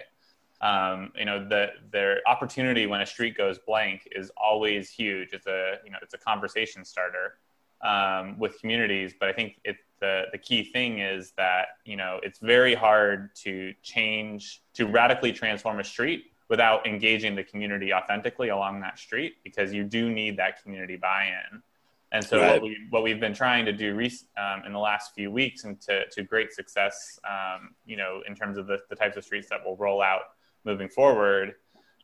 [0.60, 5.32] um, you know the their opportunity when a street goes blank is always huge.
[5.32, 7.38] It's a you know it's a conversation starter
[7.82, 9.14] um, with communities.
[9.18, 13.34] But i think it the the key thing is that you know it's very hard
[13.36, 19.36] to change to radically transform a street without engaging the community authentically along that street
[19.44, 21.62] because you do need that community buy-in.
[22.10, 22.52] And so right.
[22.52, 25.64] what, we, what we've been trying to do rec- um, in the last few weeks
[25.64, 29.24] and to, to great success, um, you know, in terms of the, the types of
[29.24, 30.22] streets that will roll out
[30.64, 31.54] moving forward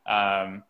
[0.06, 0.62] um,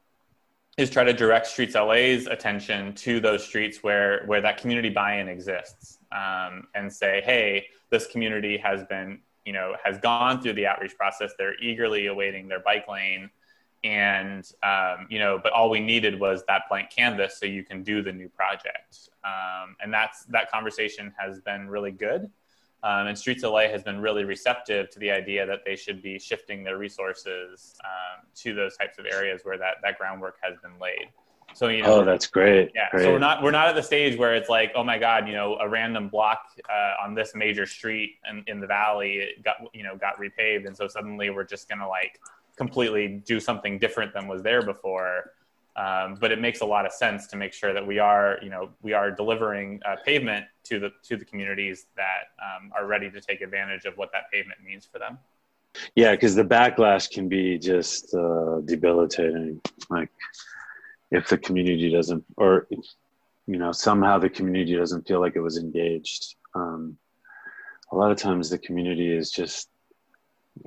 [0.76, 5.28] is try to direct Streets LA's attention to those streets where where that community buy-in
[5.28, 10.66] exists, um, and say, hey, this community has been you know has gone through the
[10.66, 11.32] outreach process.
[11.38, 13.30] They're eagerly awaiting their bike lane,
[13.84, 17.82] and um, you know, but all we needed was that blank canvas so you can
[17.82, 19.10] do the new project.
[19.24, 22.30] Um, and that's that conversation has been really good.
[22.84, 26.02] Um, and Streets of LA has been really receptive to the idea that they should
[26.02, 30.58] be shifting their resources um, to those types of areas where that, that groundwork has
[30.62, 31.08] been laid.
[31.54, 32.72] So you know, oh, that's great.
[32.74, 32.90] Yeah.
[32.90, 33.04] Great.
[33.04, 35.34] So we're not we're not at the stage where it's like, oh my God, you
[35.34, 39.84] know, a random block uh, on this major street in, in the valley got you
[39.84, 42.20] know got repaved, and so suddenly we're just gonna like
[42.56, 45.32] completely do something different than was there before.
[45.76, 48.48] Um, but it makes a lot of sense to make sure that we are, you
[48.48, 53.10] know, we are delivering uh, pavement to the to the communities that um, are ready
[53.10, 55.18] to take advantage of what that pavement means for them.
[55.96, 59.60] Yeah, because the backlash can be just uh, debilitating.
[59.90, 60.10] Like
[61.10, 62.68] if the community doesn't, or
[63.46, 66.37] you know, somehow the community doesn't feel like it was engaged.
[66.54, 66.96] Um,
[67.90, 69.68] a lot of times, the community is just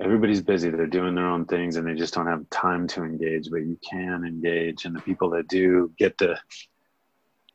[0.00, 0.70] everybody's busy.
[0.70, 3.78] They're doing their own things and they just don't have time to engage but you
[3.88, 6.38] can engage and the people that do get to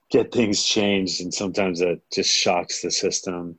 [0.09, 3.57] get things changed and sometimes that just shocks the system.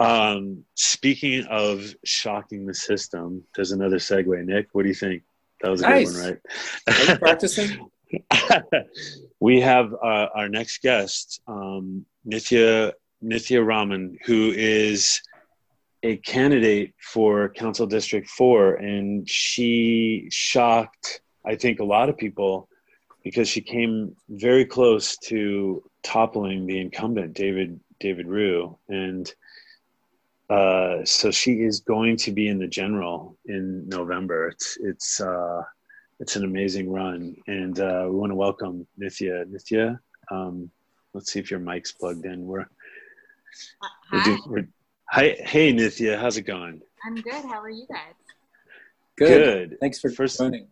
[0.00, 4.44] Um, speaking of shocking the system there's another segue.
[4.44, 5.22] Nick what do you think?
[5.60, 6.12] That was a nice.
[6.12, 7.08] good one right?
[7.08, 7.90] Are you practicing?
[9.44, 15.20] We have uh, our next guest um, nithya nithya raman who is
[16.04, 22.68] a candidate for Council District 4, and she shocked, I think, a lot of people
[23.24, 28.76] because she came very close to toppling the incumbent, David David Ryu.
[28.88, 29.34] And
[30.50, 34.48] uh, so she is going to be in the general in November.
[34.48, 35.62] It's it's uh,
[36.20, 39.46] it's an amazing run, and uh, we want to welcome Nithya.
[39.46, 39.98] Nithya,
[40.30, 40.70] um,
[41.14, 42.46] let's see if your mic's plugged in.
[42.46, 42.66] We're
[44.12, 44.68] we're, do, we're
[45.10, 46.82] Hi, hey Nithya, how's it going?
[47.04, 47.44] I'm good.
[47.44, 48.14] How are you guys?
[49.16, 49.70] Good.
[49.70, 49.80] Good.
[49.80, 50.38] Thanks for first.
[50.38, 50.66] Joining.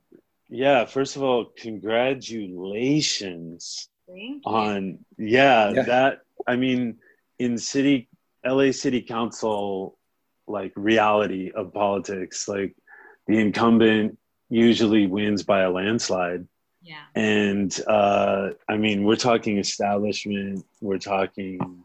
[0.49, 5.83] Yeah, first of all, congratulations Thank on yeah, Yeah.
[5.85, 6.23] that.
[6.47, 6.99] I mean,
[7.39, 8.09] in city,
[8.45, 9.97] LA City Council,
[10.47, 12.75] like reality of politics, like
[13.27, 14.19] the incumbent
[14.49, 16.47] usually wins by a landslide.
[16.83, 17.05] Yeah.
[17.15, 21.85] And uh, I mean, we're talking establishment, we're talking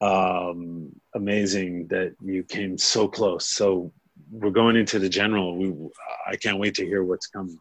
[0.00, 3.46] um, amazing that you came so close.
[3.46, 3.92] So
[4.30, 5.56] we're going into the general.
[5.56, 5.74] We,
[6.26, 7.58] I can't wait to hear what's coming.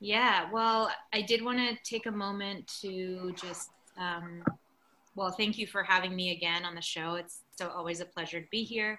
[0.00, 4.42] Yeah, well, I did want to take a moment to just, um,
[5.14, 7.14] well, thank you for having me again on the show.
[7.14, 8.98] It's so always a pleasure to be here.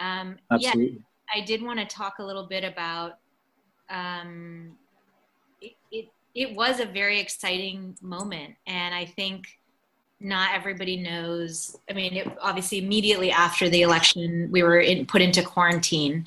[0.00, 0.84] Um, Absolutely.
[0.84, 3.18] Yeah, I did want to talk a little bit about.
[3.90, 4.76] Um,
[5.60, 9.44] it, it it was a very exciting moment, and I think
[10.20, 11.76] not everybody knows.
[11.90, 16.26] I mean, it, obviously, immediately after the election, we were in, put into quarantine.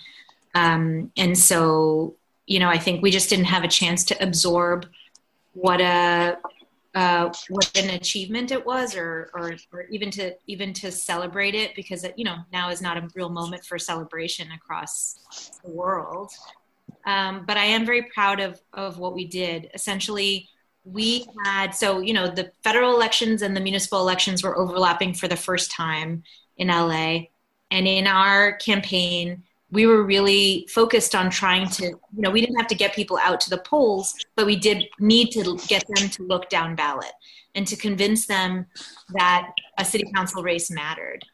[0.55, 4.87] Um, and so, you know, I think we just didn't have a chance to absorb
[5.53, 6.37] what a
[6.95, 11.75] uh, what an achievement it was, or, or or even to even to celebrate it,
[11.75, 16.31] because you know now is not a real moment for celebration across the world.
[17.05, 19.69] Um, but I am very proud of of what we did.
[19.75, 20.49] Essentially,
[20.91, 25.27] we had so you know the federal elections and the municipal elections were overlapping for
[25.27, 26.23] the first time
[26.57, 27.27] in LA,
[27.71, 32.57] and in our campaign, we were really focused on trying to you know we didn't
[32.57, 36.09] have to get people out to the polls but we did need to get them
[36.09, 37.11] to look down ballot
[37.55, 38.65] and to convince them
[39.13, 41.25] that a city council race mattered.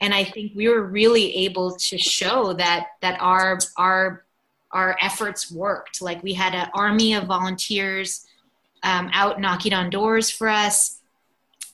[0.00, 4.26] And i think we were really able to show that that our our
[4.72, 6.02] our efforts worked.
[6.02, 8.26] Like we had an army of volunteers
[8.82, 11.00] um, out knocking on doors for us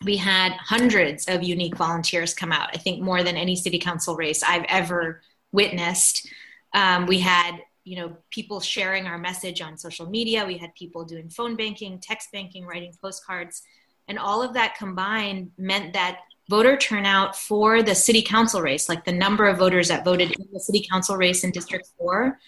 [0.05, 4.17] we had hundreds of unique volunteers come out i think more than any city council
[4.17, 5.21] race i've ever
[5.53, 6.29] witnessed.
[6.75, 10.45] Um, we had you know people sharing our message on social media.
[10.47, 13.63] We had people doing phone banking, text banking, writing postcards,
[14.09, 19.05] and all of that combined meant that voter turnout for the city council race, like
[19.05, 22.39] the number of voters that voted in the city council race in District Four.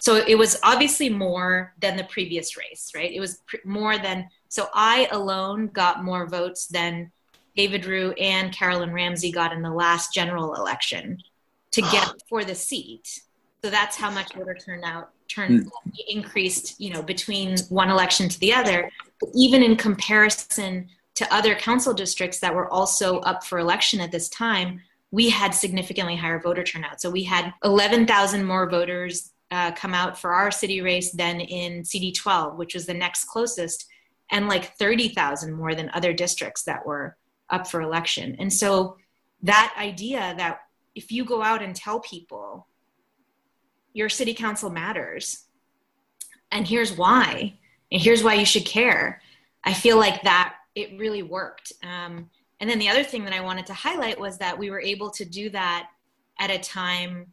[0.00, 3.10] So it was obviously more than the previous race, right?
[3.10, 7.12] It was pr- more than so I alone got more votes than
[7.56, 11.18] David Ryu and Carolyn Ramsey got in the last general election
[11.72, 13.20] to get for the seat.
[13.62, 15.70] So that's how much voter turnout turned mm.
[16.08, 18.90] increased, you know, between one election to the other.
[19.20, 24.12] But even in comparison to other council districts that were also up for election at
[24.12, 24.80] this time,
[25.10, 27.00] we had significantly higher voter turnout.
[27.00, 31.82] So we had 11,000 more voters uh, come out for our city race than in
[31.82, 33.86] CD12, which was the next closest,
[34.30, 37.16] and like 30,000 more than other districts that were
[37.50, 38.36] up for election.
[38.38, 38.96] And so
[39.42, 40.60] that idea that
[40.94, 42.66] if you go out and tell people
[43.92, 45.46] your city council matters
[46.50, 47.56] and here's why
[47.90, 49.20] and here's why you should care
[49.64, 52.28] i feel like that it really worked um,
[52.60, 55.10] and then the other thing that i wanted to highlight was that we were able
[55.10, 55.88] to do that
[56.38, 57.26] at a time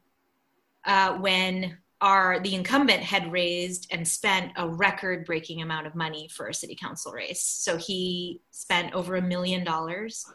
[0.85, 6.29] uh, when our the incumbent had raised and spent a record breaking amount of money
[6.31, 10.25] for a city council race so he spent over a million dollars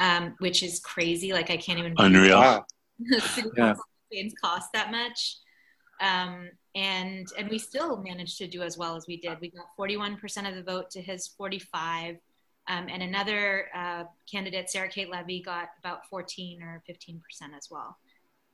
[0.00, 1.32] um, which is crazy.
[1.32, 2.66] Like I can't even unreal.
[3.20, 3.74] city yeah.
[4.42, 5.36] cost that much.
[6.00, 9.38] Um, and and we still managed to do as well as we did.
[9.40, 12.16] We got 41% of the vote to his 45,
[12.68, 17.20] um, and another uh, candidate, Sarah Kate Levy, got about 14 or 15%
[17.56, 17.98] as well.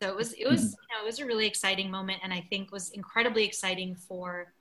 [0.02, 0.68] So it was it was mm-hmm.
[0.68, 4.52] you know it was a really exciting moment, and I think was incredibly exciting for,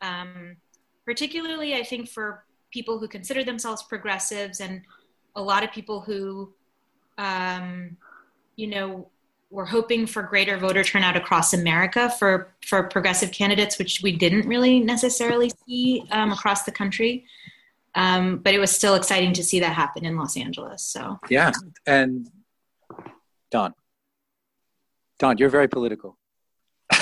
[0.00, 0.56] um,
[1.04, 4.82] particularly I think for people who consider themselves progressives and
[5.34, 6.52] a lot of people who,
[7.16, 7.96] um,
[8.56, 9.08] you know,
[9.50, 14.46] were hoping for greater voter turnout across America for for progressive candidates, which we didn't
[14.46, 17.24] really necessarily see um, across the country.
[17.94, 20.82] Um, but it was still exciting to see that happen in Los Angeles.
[20.82, 21.52] So yeah,
[21.86, 22.30] and
[23.50, 23.74] Don,
[25.18, 26.16] Don, you're very political.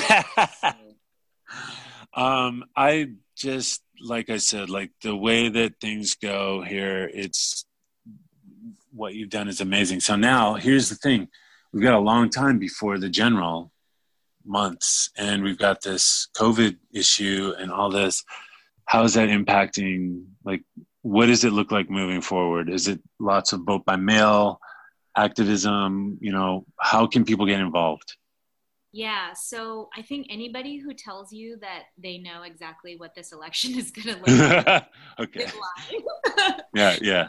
[2.15, 7.65] um, I just like I said, like the way that things go here, it's
[8.93, 10.01] what you've done is amazing.
[10.01, 11.29] So now here's the thing
[11.73, 13.73] we've got a long time before the general
[14.45, 18.25] months, and we've got this COVID issue and all this.
[18.87, 20.25] How is that impacting?
[20.45, 20.63] Like,
[21.03, 22.71] what does it look like moving forward?
[22.71, 24.61] Is it lots of vote by mail
[25.17, 26.19] activism?
[26.21, 28.17] You know, how can people get involved?
[28.93, 33.75] Yeah, so I think anybody who tells you that they know exactly what this election
[33.79, 34.87] is going to look like,
[35.21, 35.47] okay.
[36.75, 37.27] yeah, yeah.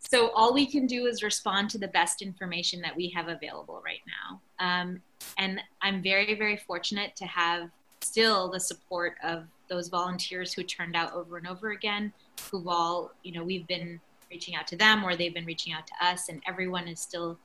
[0.00, 3.80] So all we can do is respond to the best information that we have available
[3.84, 4.40] right now.
[4.58, 5.00] Um,
[5.38, 7.70] and I'm very, very fortunate to have
[8.00, 12.12] still the support of those volunteers who turned out over and over again,
[12.50, 15.86] who've all, you know, we've been reaching out to them or they've been reaching out
[15.86, 17.38] to us, and everyone is still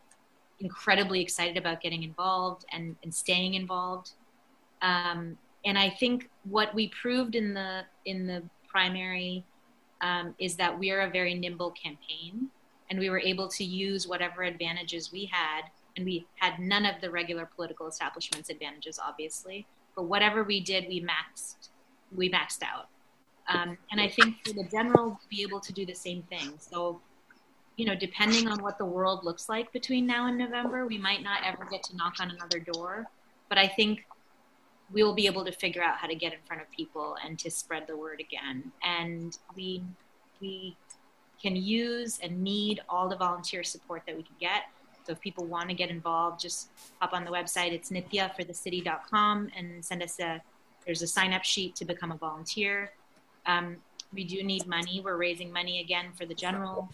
[0.60, 4.12] incredibly excited about getting involved and, and staying involved.
[4.82, 9.43] Um, and I think what we proved in the in the primary
[10.02, 12.50] um, is that we're a very nimble campaign
[12.89, 15.63] and we were able to use whatever advantages we had
[15.97, 20.88] and we had none of the regular political establishment's advantages obviously but whatever we did
[20.88, 21.70] we maxed
[22.14, 22.89] we maxed out
[23.48, 27.00] um, and i think for the general be able to do the same thing so
[27.78, 31.24] you know depending on what the world looks like between now and november we might
[31.24, 33.08] not ever get to knock on another door
[33.50, 34.06] but i think
[34.93, 37.39] we will be able to figure out how to get in front of people and
[37.39, 39.82] to spread the word again and we
[40.41, 40.76] we
[41.41, 44.64] can use and need all the volunteer support that we can get.
[45.06, 46.70] So if people want to get involved, just
[47.00, 47.72] hop on the website.
[47.72, 50.41] It's nithyaforthecity.com and send us a,
[50.86, 52.91] there's a sign up sheet to become a volunteer.
[53.46, 53.78] Um,
[54.14, 55.02] we do need money.
[55.04, 56.89] We're raising money again for the general.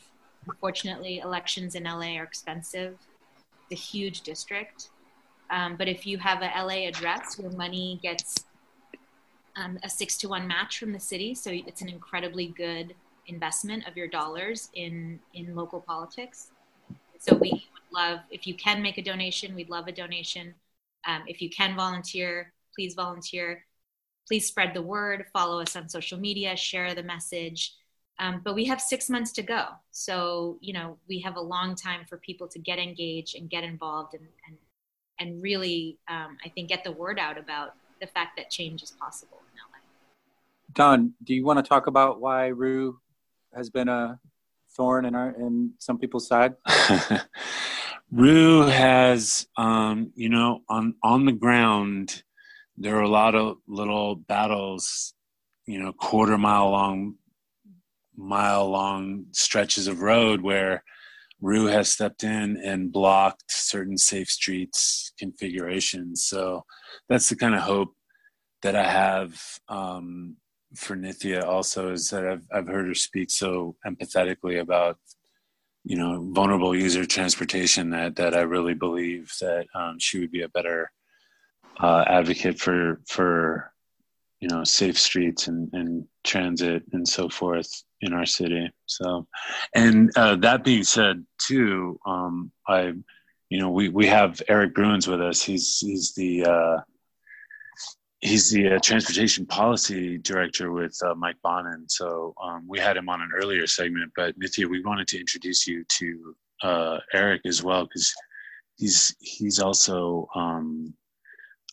[0.47, 2.97] Unfortunately, elections in LA are expensive.
[3.69, 4.89] It's a huge district.
[5.49, 8.45] Um, but if you have a LA address, your money gets
[9.55, 11.35] um, a six to one match from the city.
[11.35, 12.95] So it's an incredibly good
[13.27, 16.51] investment of your dollars in, in local politics.
[17.19, 20.55] So we would love, if you can make a donation, we'd love a donation.
[21.05, 23.65] Um, if you can volunteer, please volunteer.
[24.27, 27.73] Please spread the word, follow us on social media, share the message.
[28.19, 29.65] Um, but we have six months to go.
[29.91, 33.63] So, you know, we have a long time for people to get engaged and get
[33.63, 34.57] involved and, and,
[35.19, 38.91] and really, um, I think, get the word out about the fact that change is
[38.91, 39.79] possible in LA.
[40.73, 42.99] Don, do you want to talk about why Ryu
[43.55, 44.19] has been a
[44.75, 46.55] thorn in our in some people's side?
[48.11, 52.23] Ryu has, um, you know, on on the ground,
[52.81, 55.13] there are a lot of little battles,
[55.67, 57.15] you know, quarter mile long,
[58.15, 60.83] mile long stretches of road where
[61.41, 66.25] Ryu has stepped in and blocked certain safe streets configurations.
[66.25, 66.65] So
[67.09, 67.93] that's the kind of hope
[68.61, 70.37] that I have um,
[70.75, 74.97] for Nithya also is that I've, I've heard her speak so empathetically about
[75.83, 80.43] you know vulnerable user transportation that that I really believe that um, she would be
[80.43, 80.91] a better
[81.79, 83.71] uh, advocate for for
[84.39, 88.69] you know safe streets and, and transit and so forth in our city.
[88.87, 89.27] So
[89.75, 92.93] and uh, that being said too um, i
[93.49, 95.41] you know we we have eric bruins with us.
[95.41, 96.77] He's he's the uh,
[98.19, 101.85] he's the uh, transportation policy director with uh, mike bonin.
[101.87, 105.67] So um, we had him on an earlier segment but nithya we wanted to introduce
[105.67, 108.13] you to uh, eric as well because
[108.77, 110.93] he's he's also um,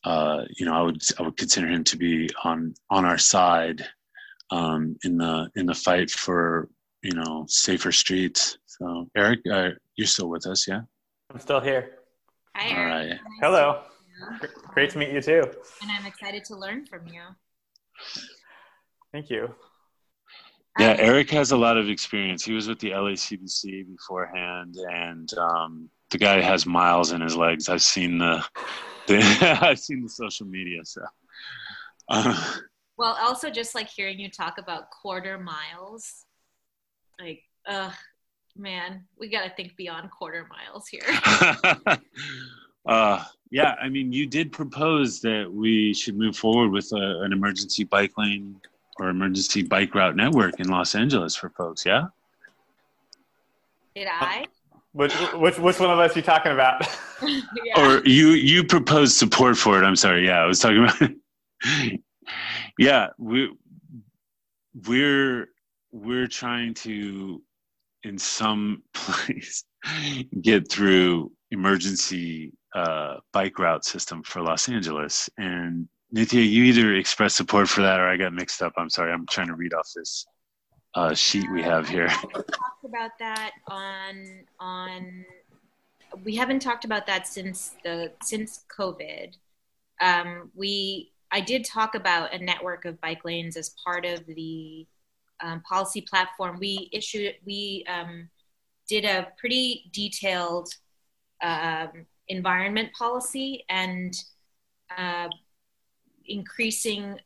[0.05, 3.85] uh, you know, I would I would consider him to be on on our side
[4.51, 6.69] um, in the in the fight for
[7.03, 8.59] you know safer streets.
[8.67, 10.83] So, Eric, uh, you're still with us, yeah?
[11.33, 11.99] I'm still here.
[12.55, 13.11] Hi, All Eric.
[13.11, 13.21] right.
[13.43, 13.83] Hello.
[14.75, 15.43] Great to meet you too.
[15.83, 17.23] And I'm excited to learn from you.
[19.13, 19.55] Thank you.
[20.79, 22.45] Yeah, Um, Eric has a lot of experience.
[22.45, 27.69] He was with the LACBC beforehand, and um, the guy has miles in his legs.
[27.69, 28.61] I've seen the, the
[29.41, 30.85] I've seen the social media.
[30.85, 31.03] So,
[32.09, 32.59] uh,
[32.99, 36.25] Well, also just like hearing you talk about quarter miles,
[37.21, 37.93] like, ugh,
[38.57, 41.03] man, we got to think beyond quarter miles here.
[42.87, 47.33] uh, yeah, I mean, you did propose that we should move forward with a, an
[47.33, 48.61] emergency bike lane
[48.99, 51.87] or emergency bike route network in Los Angeles for folks.
[51.87, 52.07] Yeah.
[53.95, 54.45] Did I?
[54.93, 56.87] Which which which one of us are you talking about?
[57.23, 57.39] yeah.
[57.77, 59.85] or you you proposed support for it.
[59.85, 60.27] I'm sorry.
[60.27, 61.11] Yeah i was talking about
[62.79, 63.51] yeah we
[64.87, 65.49] we're
[65.93, 67.43] we're trying to
[68.05, 69.65] in some place
[70.43, 75.29] get through emergency uh, bike route system for los angeles.
[75.39, 78.73] And nithya you either expressed support for that or i got mixed up.
[78.79, 79.13] I'm sorry.
[79.13, 80.25] I'm trying to read off this
[80.99, 85.25] uh, sheet we have here We talked about that on on.
[86.25, 89.35] We haven't talked about that since the since COVID.
[90.01, 94.87] Um, we I did talk about a network of bike lanes as part of the
[95.41, 96.59] um, policy platform.
[96.59, 98.29] We issued we um,
[98.89, 100.69] did a pretty detailed
[101.43, 104.17] um, environment policy and
[104.97, 105.29] uh,
[106.27, 107.21] increasing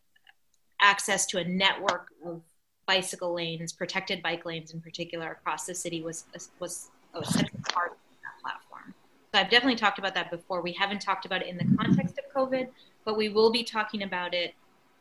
[0.83, 2.43] access to a network of
[2.87, 6.25] bicycle lanes, protected bike lanes in particular across the city was
[6.59, 8.95] was a central part of that platform.
[9.33, 10.63] So I've definitely talked about that before.
[10.63, 12.69] We haven't talked about it in the context of COVID,
[13.05, 14.55] but we will be talking about it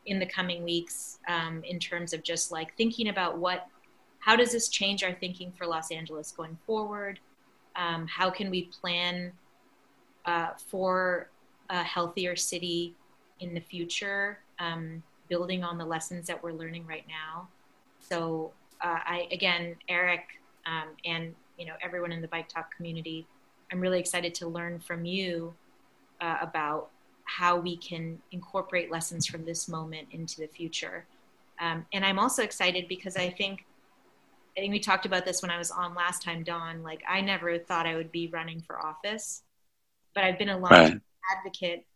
[0.06, 3.66] in the coming weeks um, in terms of just like thinking about what,
[4.18, 7.20] how does this change our thinking for Los Angeles going forward?
[7.76, 9.32] Um, how can we plan
[10.26, 11.30] uh, for
[11.70, 12.94] a healthier city
[13.40, 17.48] in the future, um, building on the lessons that we're learning right now?
[18.02, 20.24] So uh, I again, Eric,
[20.66, 23.26] um, and you know everyone in the Bike Talk community,
[23.70, 25.54] I'm really excited to learn from you
[26.20, 26.90] uh, about
[27.24, 31.06] how we can incorporate lessons from this moment into the future.
[31.60, 33.64] Um, and I'm also excited because I think
[34.56, 36.82] I think we talked about this when I was on last time, Dawn.
[36.82, 39.42] Like I never thought I would be running for office,
[40.14, 41.00] but I've been a long Right.
[41.36, 41.86] advocate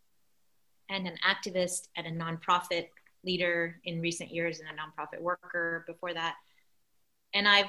[0.89, 2.87] and an activist and a nonprofit
[3.23, 6.35] leader in recent years and a nonprofit worker before that.
[7.33, 7.67] And I've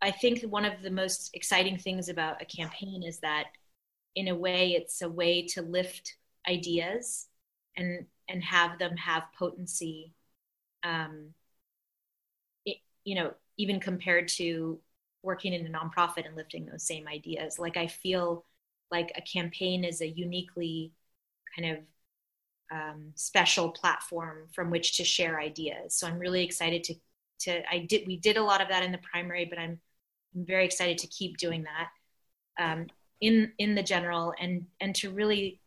[0.00, 3.46] I think one of the most exciting things about a campaign is that,
[4.14, 6.16] in a way, it's a way to lift
[6.48, 7.26] ideas
[7.76, 10.12] and and have them have potency.
[10.82, 11.30] Um,
[12.66, 14.78] it, you know, even compared to
[15.22, 17.58] working in a nonprofit and lifting those same ideas.
[17.58, 18.44] Like I feel
[18.90, 20.92] like a campaign is a uniquely
[21.56, 21.78] kind of
[22.72, 25.94] um, special platform from which to share ideas.
[25.94, 26.94] So I'm really excited to
[27.40, 29.80] to I did we did a lot of that in the primary, but I'm,
[30.34, 32.86] I'm very excited to keep doing that um,
[33.20, 35.60] in in the general and and to really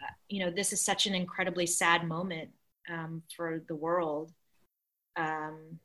[0.00, 2.50] uh, you know this is such an incredibly sad moment
[2.90, 4.32] um, for the world.
[5.16, 5.80] Um,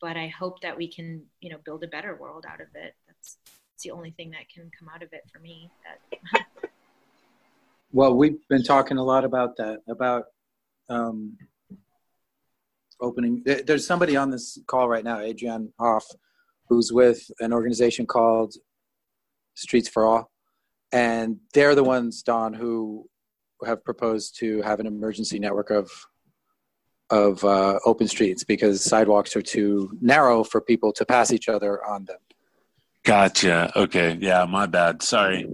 [0.00, 2.94] but I hope that we can, you know, build a better world out of it.
[3.06, 5.70] That's, that's the only thing that can come out of it for me.
[6.32, 6.46] That
[7.94, 10.24] well, we've been talking a lot about that, about
[10.88, 11.38] um,
[13.00, 13.40] opening.
[13.44, 16.04] There's somebody on this call right now, Adrian Hoff,
[16.68, 18.54] who's with an organization called
[19.54, 20.32] Streets for All.
[20.90, 23.08] And they're the ones, Don, who
[23.64, 25.88] have proposed to have an emergency network of
[27.10, 31.84] of uh, open streets because sidewalks are too narrow for people to pass each other
[31.84, 32.18] on them.
[33.04, 33.70] Gotcha.
[33.76, 34.18] Okay.
[34.20, 35.02] Yeah, my bad.
[35.02, 35.46] Sorry.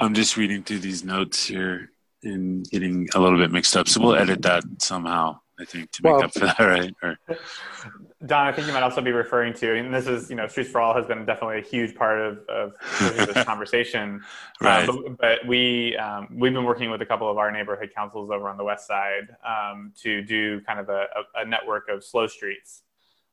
[0.00, 1.90] I'm just reading through these notes here
[2.22, 3.86] and getting a little bit mixed up.
[3.86, 6.94] So we'll edit that somehow, I think, to make well, up for that, right?
[7.02, 7.16] Or...
[8.26, 10.70] Don, I think you might also be referring to, and this is, you know, Streets
[10.70, 14.22] for All has been definitely a huge part of, of this conversation.
[14.62, 14.88] Uh, right.
[14.88, 18.30] Um, but, but, we, um, we've been working with a couple of our neighborhood councils
[18.30, 22.26] over on the west side um, to do kind of a, a, network of slow
[22.26, 22.82] streets,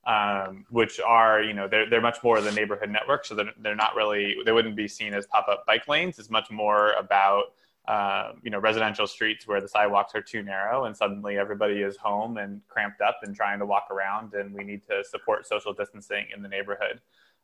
[0.08, 3.26] um, which are, you know, they're, they're much more of the neighborhood network.
[3.26, 6.18] So they're, they're not really, they wouldn't be seen as pop up bike lanes.
[6.18, 7.52] It's much more about
[7.88, 11.96] uh, you know residential streets where the sidewalks are too narrow and suddenly everybody is
[11.96, 15.72] home and cramped up and trying to walk around and we need to support social
[15.72, 17.00] distancing in the neighborhood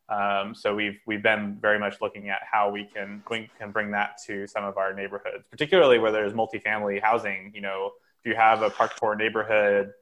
[0.10, 3.90] um, so we've we've been very much looking at how we can we can bring
[3.90, 8.36] that to some of our neighborhoods particularly where there's multifamily housing you know if you
[8.36, 9.94] have a park poor neighborhood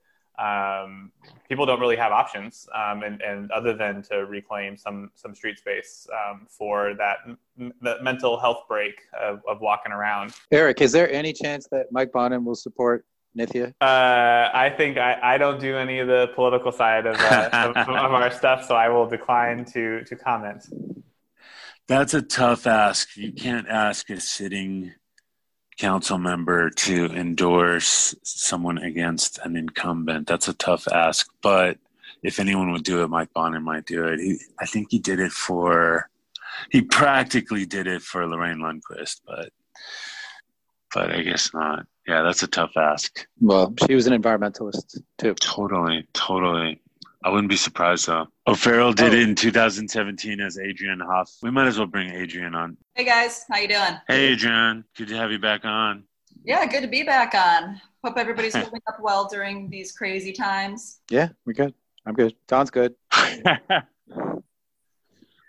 [0.41, 1.11] um,
[1.47, 5.59] people don't really have options, um, and, and other than to reclaim some some street
[5.59, 7.17] space um, for that,
[7.59, 10.33] m- that mental health break of, of walking around.
[10.51, 13.05] Eric, is there any chance that Mike Bonin will support
[13.37, 13.73] Nithya?
[13.81, 17.77] Uh, I think I, I don't do any of the political side of, uh, of,
[17.77, 20.65] of, our stuff, so I will decline to to comment.
[21.87, 23.15] That's a tough ask.
[23.15, 24.93] You can't ask a sitting
[25.81, 30.27] council member to endorse someone against an incumbent.
[30.27, 31.79] That's a tough ask, but
[32.21, 34.19] if anyone would do it, Mike Bonin might do it.
[34.19, 36.07] He, I think he did it for,
[36.69, 39.49] he practically did it for Lorraine Lundquist, but,
[40.93, 41.87] but I guess not.
[42.07, 43.25] Yeah, that's a tough ask.
[43.39, 45.33] Well, she was an environmentalist too.
[45.33, 46.79] Totally, totally.
[47.23, 48.27] I wouldn't be surprised though.
[48.47, 49.17] O'Farrell did oh.
[49.17, 51.31] it in 2017 as Adrian Hoff.
[51.43, 52.77] We might as well bring Adrian on.
[52.95, 53.95] Hey guys, how you doing?
[54.07, 56.03] Hey Adrian, good to have you back on.
[56.43, 57.79] Yeah, good to be back on.
[58.03, 61.01] Hope everybody's holding up well during these crazy times.
[61.11, 61.75] Yeah, we're good.
[62.07, 62.33] I'm good.
[62.47, 62.95] Don's good.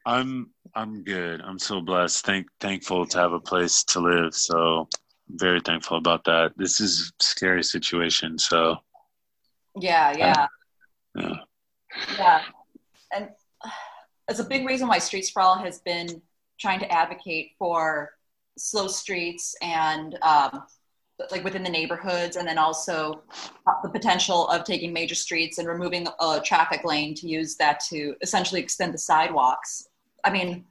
[0.04, 1.40] I'm I'm good.
[1.40, 2.26] I'm so blessed.
[2.26, 4.34] Thank thankful to have a place to live.
[4.34, 4.90] So
[5.30, 6.52] very thankful about that.
[6.56, 8.38] This is a scary situation.
[8.38, 8.76] So
[9.80, 10.46] yeah, yeah.
[11.18, 11.34] Uh, yeah.
[12.16, 12.42] Yeah.
[13.14, 13.28] And
[14.28, 16.22] it's a big reason why Streets for All has been
[16.58, 18.12] trying to advocate for
[18.56, 20.64] slow streets and um,
[21.30, 23.22] like within the neighborhoods and then also
[23.82, 28.14] the potential of taking major streets and removing a traffic lane to use that to
[28.20, 29.88] essentially extend the sidewalks.
[30.24, 30.64] I mean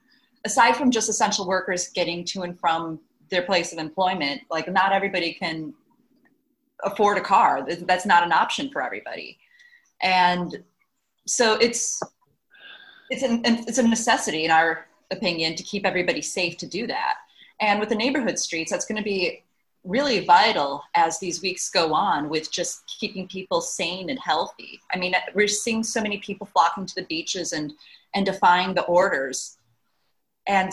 [0.45, 2.99] aside from just essential workers getting to and from
[3.29, 5.73] their place of employment like not everybody can
[6.83, 7.65] afford a car.
[7.65, 9.37] That's not an option for everybody.
[10.01, 10.63] And
[11.25, 12.01] so it's
[13.09, 17.15] it's an it's a necessity in our opinion to keep everybody safe to do that.
[17.59, 19.43] And with the neighborhood streets, that's going to be
[19.83, 24.79] really vital as these weeks go on with just keeping people sane and healthy.
[24.93, 27.73] I mean, we're seeing so many people flocking to the beaches and
[28.13, 29.57] and defying the orders.
[30.47, 30.71] And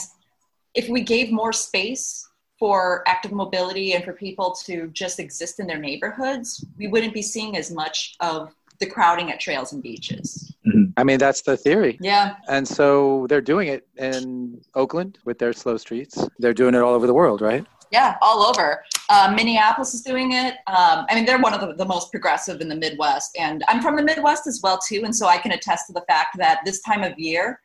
[0.74, 2.28] if we gave more space
[2.58, 7.22] for active mobility and for people to just exist in their neighborhoods, we wouldn't be
[7.22, 10.54] seeing as much of the crowding at trails and beaches.
[10.66, 10.92] Mm-hmm.
[10.96, 11.98] I mean, that's the theory.
[12.00, 12.36] Yeah.
[12.48, 16.26] And so they're doing it in Oakland with their slow streets.
[16.38, 17.64] They're doing it all over the world, right?
[17.90, 18.84] Yeah, all over.
[19.08, 20.54] Uh, Minneapolis is doing it.
[20.66, 23.36] Um, I mean, they're one of the, the, most progressive in the Midwest.
[23.38, 25.02] And I'm from the Midwest as well, too.
[25.04, 27.60] And so I can attest to the fact that this time of year,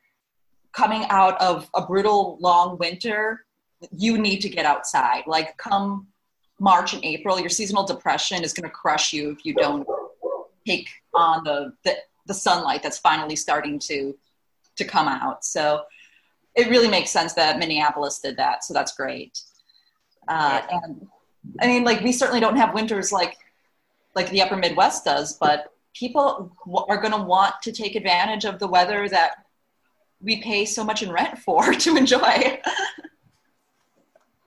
[0.72, 3.45] coming out of a brutal long winter,
[3.91, 5.24] you need to get outside.
[5.28, 6.07] Like, come
[6.59, 9.86] March and April, your seasonal depression is going to crush you if you don't
[10.66, 11.95] take on the, the,
[12.28, 14.16] the sunlight that's finally starting to
[14.76, 15.45] to come out.
[15.45, 15.84] So
[16.55, 18.64] it really makes sense that Minneapolis did that.
[18.64, 19.39] So that's great.
[20.28, 21.07] Uh, and
[21.61, 23.38] I mean, like we certainly don't have winters like
[24.16, 26.55] like the Upper Midwest does, but people
[26.88, 29.45] are going to want to take advantage of the weather that
[30.22, 32.59] we pay so much in rent for to enjoy.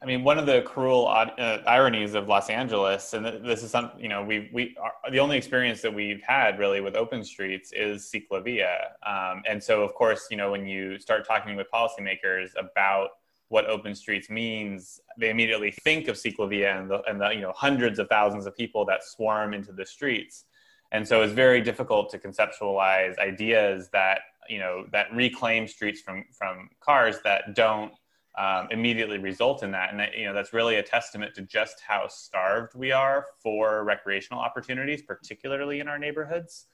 [0.03, 3.93] I mean, one of the cruel uh, ironies of Los Angeles, and this is some,
[3.99, 7.73] you know, we we are, the only experience that we've had really with open streets
[7.73, 12.51] is Ciclavia, um, and so of course, you know, when you start talking with policymakers
[12.59, 13.09] about
[13.49, 17.53] what open streets means, they immediately think of Ciclavia and the, and the you know
[17.57, 20.45] hundreds of thousands of people that swarm into the streets,
[20.93, 26.27] and so it's very difficult to conceptualize ideas that you know that reclaim streets from
[26.37, 27.93] from cars that don't
[28.37, 29.91] um, immediately result in that.
[29.91, 33.85] And that, you know, that's really a testament to just how starved we are for
[33.85, 36.67] recreational opportunities, particularly in our neighborhoods.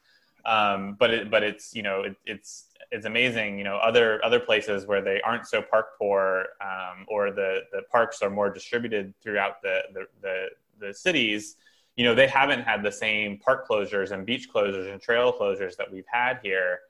[0.45, 4.41] Um, but it, but it's you know it, it's it's amazing you know other other
[4.41, 9.15] places where they aren't so park poor um, or the the parks are more distributed
[9.23, 10.47] throughout the, the the
[10.81, 11.57] the cities
[11.95, 15.77] you know they haven't had the same park closures and beach closures and trail closures
[15.77, 16.81] that we've had here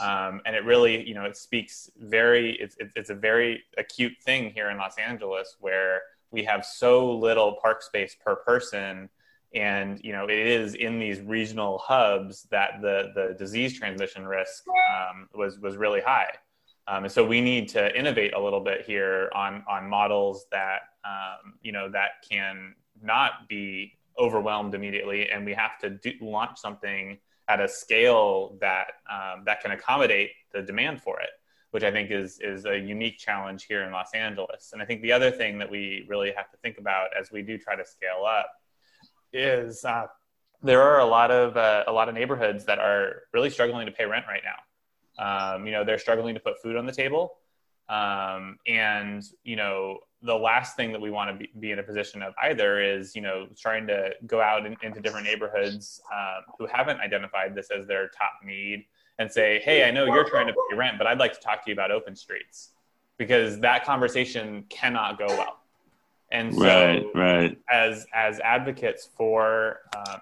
[0.00, 4.50] um, and it really, you know, it speaks very, it's, it's a very acute thing
[4.50, 9.08] here in Los Angeles where we have so little park space per person.
[9.54, 14.64] And, you know, it is in these regional hubs that the, the disease transmission risk
[14.68, 16.30] um, was, was really high.
[16.88, 20.80] Um, and so we need to innovate a little bit here on, on models that,
[21.04, 25.28] um, you know, that can not be overwhelmed immediately.
[25.28, 27.18] And we have to do, launch something
[27.48, 31.30] at a scale that um, that can accommodate the demand for it,
[31.70, 34.70] which I think is is a unique challenge here in Los Angeles.
[34.72, 37.42] And I think the other thing that we really have to think about as we
[37.42, 38.50] do try to scale up
[39.32, 40.06] is uh,
[40.62, 43.92] there are a lot of uh, a lot of neighborhoods that are really struggling to
[43.92, 44.56] pay rent right now.
[45.18, 47.34] Um, you know, they're struggling to put food on the table,
[47.88, 51.82] um, and you know the last thing that we want to be, be, in a
[51.82, 56.44] position of either is you know trying to go out in, into different neighborhoods um,
[56.58, 58.84] who haven't identified this as their top need
[59.18, 61.64] and say hey i know you're trying to pay rent but i'd like to talk
[61.64, 62.70] to you about open streets
[63.18, 65.58] because that conversation cannot go well
[66.30, 67.58] and so right, right.
[67.70, 70.20] as as advocates for um,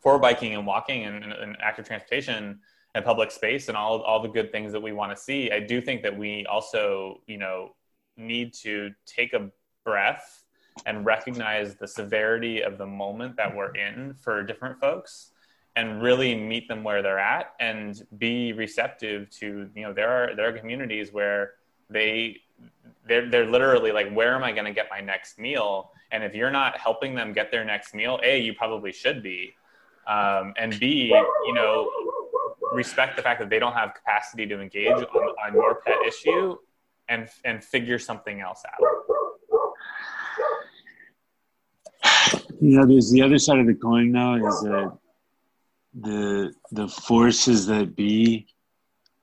[0.00, 2.58] for biking and walking and, and active transportation
[2.94, 5.60] and public space and all all the good things that we want to see i
[5.60, 7.72] do think that we also you know
[8.16, 9.50] need to take a
[9.84, 10.44] breath
[10.86, 15.32] and recognize the severity of the moment that we're in for different folks
[15.76, 20.34] and really meet them where they're at and be receptive to you know there are
[20.34, 21.52] there are communities where
[21.88, 22.36] they
[23.06, 25.90] they're, they're literally like where am i going to get my next meal?
[26.12, 29.54] And if you're not helping them get their next meal a you probably should be.
[30.06, 31.14] Um, and b
[31.46, 31.90] you know
[32.72, 36.56] respect the fact that they don't have capacity to engage on, on your pet issue
[37.10, 38.80] and and figure something else out.
[42.60, 44.96] You know there's the other side of the coin now is that
[45.92, 48.46] the the forces that be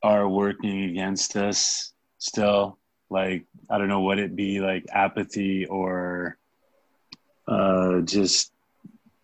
[0.04, 2.78] are working against us still.
[3.10, 6.38] Like i don't know what it be like apathy or
[7.48, 8.52] uh just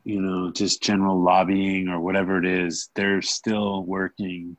[0.06, 2.90] you know just general lobbying or whatever it is.
[2.96, 4.56] They're still working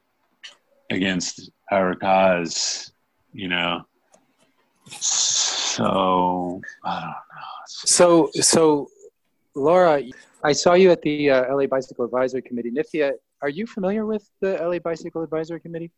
[0.91, 2.93] against our cause
[3.33, 3.87] you know
[4.91, 7.65] so I don't know.
[7.67, 8.89] So so
[9.55, 10.03] Laura,
[10.43, 12.71] I saw you at the uh, LA Bicycle Advisory Committee.
[12.71, 15.91] Nithya, are you familiar with the LA Bicycle Advisory Committee?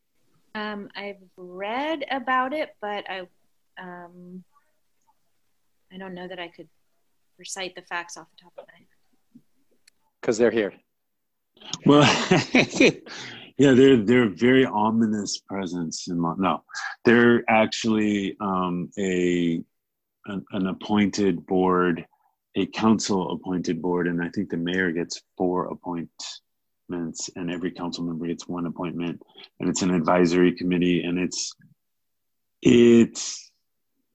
[0.54, 3.26] Um, I've read about it, but I
[3.78, 4.44] um,
[5.92, 6.68] I don't know that I could
[7.38, 9.42] recite the facts off the top of my head.
[10.20, 10.72] Because they're here.
[11.84, 12.02] Well,
[13.58, 16.62] Yeah, they're they're very ominous presence in no,
[17.04, 19.62] they're actually um, a
[20.26, 22.04] an, an, appointed board,
[22.54, 28.04] a council appointed board, and I think the mayor gets four appointments, and every council
[28.04, 29.22] member gets one appointment,
[29.58, 31.54] and it's an advisory committee, and it's
[32.60, 33.50] it's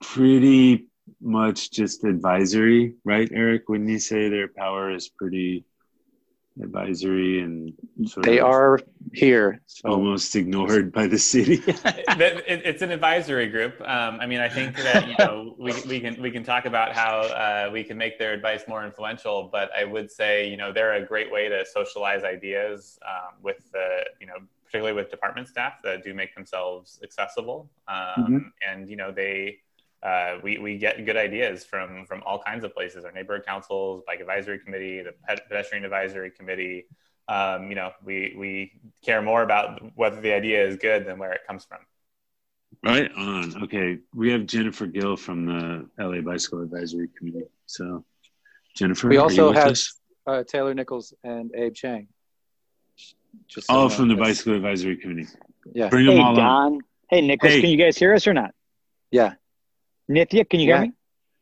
[0.02, 0.88] pretty
[1.20, 3.70] much just advisory, right, Eric?
[3.70, 5.66] Wouldn't you say their power is pretty
[6.62, 7.74] advisory and
[8.06, 8.80] sort they are
[9.14, 9.89] here so.
[9.89, 15.07] almost ignored by the city it's an advisory group um, i mean i think that
[15.07, 18.34] you know we, we can we can talk about how uh, we can make their
[18.34, 22.24] advice more influential but i would say you know they're a great way to socialize
[22.24, 24.36] ideas um, with the you know
[24.66, 28.38] particularly with department staff that do make themselves accessible um, mm-hmm.
[28.70, 29.57] and you know they
[30.03, 34.01] uh, we, we get good ideas from from all kinds of places our neighborhood councils
[34.07, 35.14] bike advisory committee the
[35.47, 36.86] pedestrian advisory committee
[37.28, 38.72] um, you know we we
[39.03, 41.80] care more about whether the idea is good than where it comes from.
[42.84, 43.63] Right on.
[43.63, 47.45] Okay, we have Jennifer Gill from the LA Bicycle Advisory Committee.
[47.67, 48.03] So,
[48.76, 49.99] Jennifer, We also have us?
[50.26, 52.07] uh, Taylor Nichols and Abe Chang.
[53.47, 55.28] Just all so from the you Bicycle Advisory Committee.
[55.74, 55.89] Yeah.
[55.89, 56.80] Bring them Hey, all on.
[57.09, 57.61] Hey, Nichols, Hey.
[57.61, 58.51] can you guys hear us or not?
[59.11, 59.34] Yeah.
[60.09, 60.91] Nithya, can you hear me?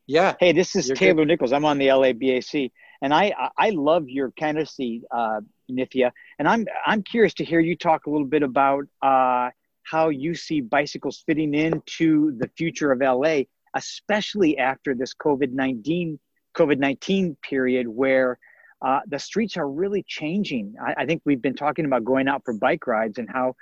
[0.06, 0.34] Yeah.
[0.40, 1.52] Hey, this is You're Taylor Nichols.
[1.52, 2.70] I'm on the LABAC,
[3.02, 5.40] and I I- I love your candidacy, uh,
[5.70, 6.10] Nithya.
[6.38, 9.50] And I'm I'm curious to hear you talk a little bit about uh,
[9.82, 13.42] how you see bicycles fitting into the future of LA,
[13.74, 16.18] especially after this COVID nineteen
[16.56, 18.38] COVID nineteen period where.
[18.82, 20.74] Uh, the streets are really changing.
[20.82, 23.54] I, I think we've been talking about going out for bike rides and how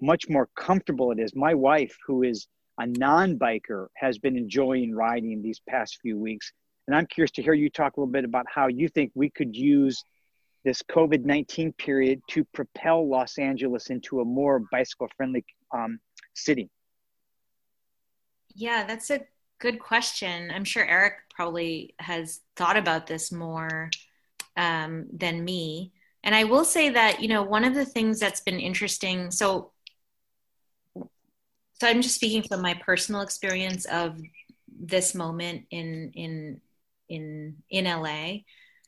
[0.00, 1.32] much more comfortable it is.
[1.36, 2.48] My wife, who is
[2.78, 6.52] a non-biker has been enjoying riding these past few weeks
[6.86, 9.30] and i'm curious to hear you talk a little bit about how you think we
[9.30, 10.04] could use
[10.64, 15.98] this covid-19 period to propel los angeles into a more bicycle friendly um,
[16.34, 16.70] city
[18.54, 19.20] Yeah, that's a
[19.58, 20.50] good question.
[20.54, 23.90] I'm sure Eric probably has thought about this more
[24.56, 25.92] um, than me.
[26.22, 29.72] And I will say that, you know, one of the things that's been interesting, so
[31.80, 34.18] so I'm just speaking from my personal experience of
[34.68, 36.60] this moment in in
[37.08, 38.38] in in LA.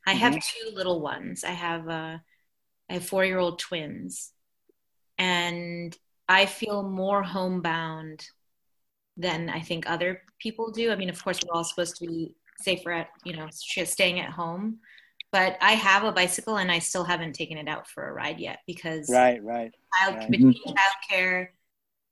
[0.07, 1.43] I have two little ones.
[1.43, 2.17] I have uh,
[2.89, 4.31] I have four year old twins,
[5.17, 5.95] and
[6.29, 8.25] I feel more homebound
[9.17, 10.91] than I think other people do.
[10.91, 14.29] I mean, of course, we're all supposed to be safer at you know staying at
[14.29, 14.79] home,
[15.33, 18.39] but I have a bicycle and I still haven't taken it out for a ride
[18.39, 20.31] yet because right right child, Right.
[20.31, 21.49] between childcare,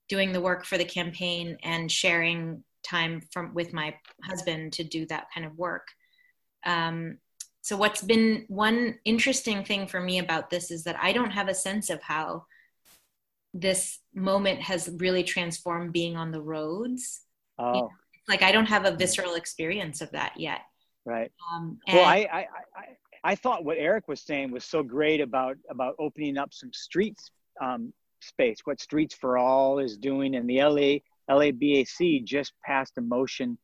[0.08, 5.06] doing the work for the campaign, and sharing time from with my husband to do
[5.06, 5.88] that kind of work.
[6.64, 7.18] Um,
[7.66, 11.48] so what's been one interesting thing for me about this is that I don't have
[11.48, 12.46] a sense of how
[13.52, 17.22] this moment has really transformed being on the roads.
[17.58, 17.90] oh
[18.28, 20.60] Like I don't have a visceral experience of that yet.
[21.04, 22.38] right Um, well I, I
[22.82, 22.86] i
[23.32, 27.32] i thought what eric was saying was so great about about opening up some streets
[27.60, 30.90] um, space what streets for all is doing and the la
[31.36, 33.58] labac just passed a motion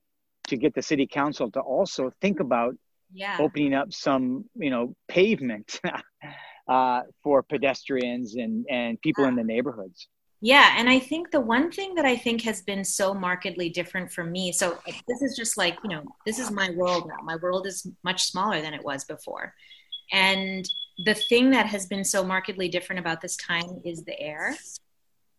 [0.48, 2.74] to get the city council to also think about
[3.12, 5.80] yeah, opening up some you know pavement
[6.68, 10.08] uh, for pedestrians and and people in the neighborhoods
[10.40, 14.10] Yeah, and I think the one thing that I think has been so markedly different
[14.10, 17.22] for me, so this is just like, you know, this is my world now.
[17.22, 19.54] My world is much smaller than it was before.
[20.10, 20.68] And
[21.04, 24.56] the thing that has been so markedly different about this time is the air,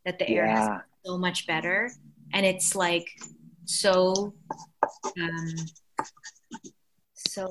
[0.06, 1.92] that the air has yeah so much better.
[2.34, 3.08] And it's like
[3.66, 4.34] so,
[5.20, 5.56] um,
[7.34, 7.48] so,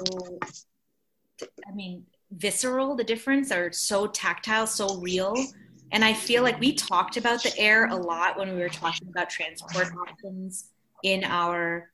[1.69, 5.35] I mean, visceral, the difference are so tactile, so real.
[5.91, 9.09] And I feel like we talked about the air a lot when we were talking
[9.09, 10.71] about transport options
[11.03, 11.91] in our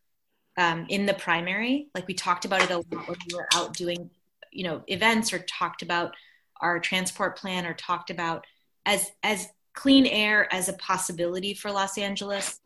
[0.56, 1.88] um, in the primary.
[1.94, 4.10] Like we talked about it a lot when we were out doing,
[4.52, 6.14] you know, events or talked about
[6.60, 8.44] our transport plan or talked about
[8.84, 12.60] as as clean air as a possibility for Los Angeles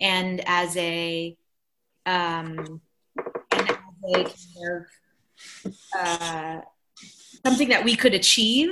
[0.00, 1.36] and as a
[2.04, 2.80] um,
[4.14, 4.26] kind
[5.66, 6.60] of, uh,
[7.44, 8.70] something that we could achieve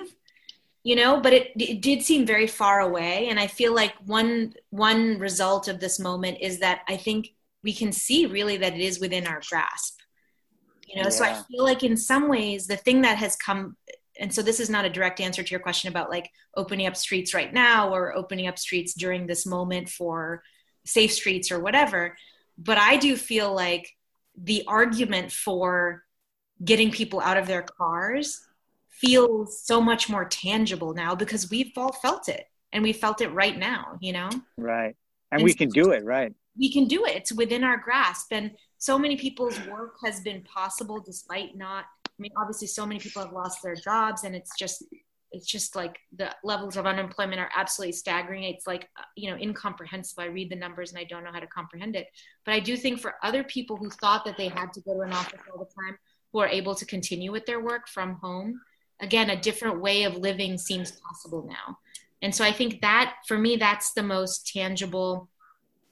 [0.85, 3.29] you know but it, it did seem very far away.
[3.29, 7.73] And i feel like one one result of this moment is that i think we
[7.73, 10.01] can see really that it is within our grasp
[10.87, 11.09] you know?
[11.09, 13.77] So i feel like in some ways the thing that has come
[14.21, 16.97] and so this is not a direct answer to your question about like opening up
[16.97, 20.43] streets right now or opening up streets during this moment for
[20.87, 22.17] safe streets or whatever
[22.59, 23.91] but i do feel like
[24.37, 26.05] the argument for
[26.65, 28.47] getting people out of their cars
[28.89, 33.29] feels so much more tangible now because we've all felt it and we felt it
[33.29, 34.31] right now you know?
[34.57, 34.95] Right.
[35.33, 36.33] And And we so- can do it right.
[36.57, 37.17] we can do it.
[37.17, 38.29] It's within our grasp.
[38.33, 43.01] And so many people's work has been possible despite not i mean obviously so many
[43.01, 44.85] people have lost their jobs and it's just
[45.35, 49.37] it's just like the levels of unemployment are absolutely staggering it's like uh, you know
[49.37, 52.07] incomprehensible i read the numbers and i don't know how to comprehend it
[52.45, 55.01] but i do think for other people who thought that they had to go to
[55.01, 55.99] an office all the time
[56.33, 58.61] who are able to continue with their work from home
[59.01, 61.77] again a different way of living seems possible now
[62.23, 65.29] and so i think that for me that's the most tangible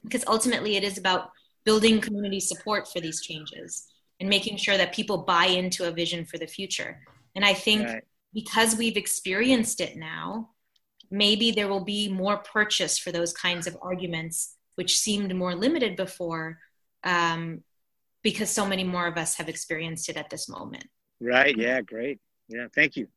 [0.03, 1.31] because ultimately it is about
[1.63, 3.87] building community support for these changes
[4.19, 6.99] and making sure that people buy into a vision for the future.
[7.35, 8.03] And I think Right.
[8.33, 10.49] Because we've experienced it now,
[11.11, 15.95] maybe there will be more purchase for those kinds of arguments, which seemed more limited
[15.95, 16.59] before,
[17.03, 17.61] um,
[18.23, 20.85] because so many more of us have experienced it at this moment.
[21.19, 22.19] right yeah great
[22.49, 23.07] yeah thank you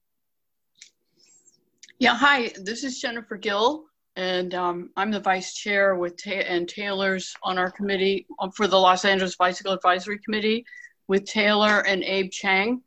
[1.98, 2.52] Yeah, hi.
[2.62, 3.86] This is Jennifer Gill,
[4.16, 8.66] and um, I'm the vice chair with Ta- and Taylor's on our committee um, for
[8.68, 10.66] the Los Angeles Bicycle Advisory Committee
[11.08, 12.82] with Taylor and Abe Chang.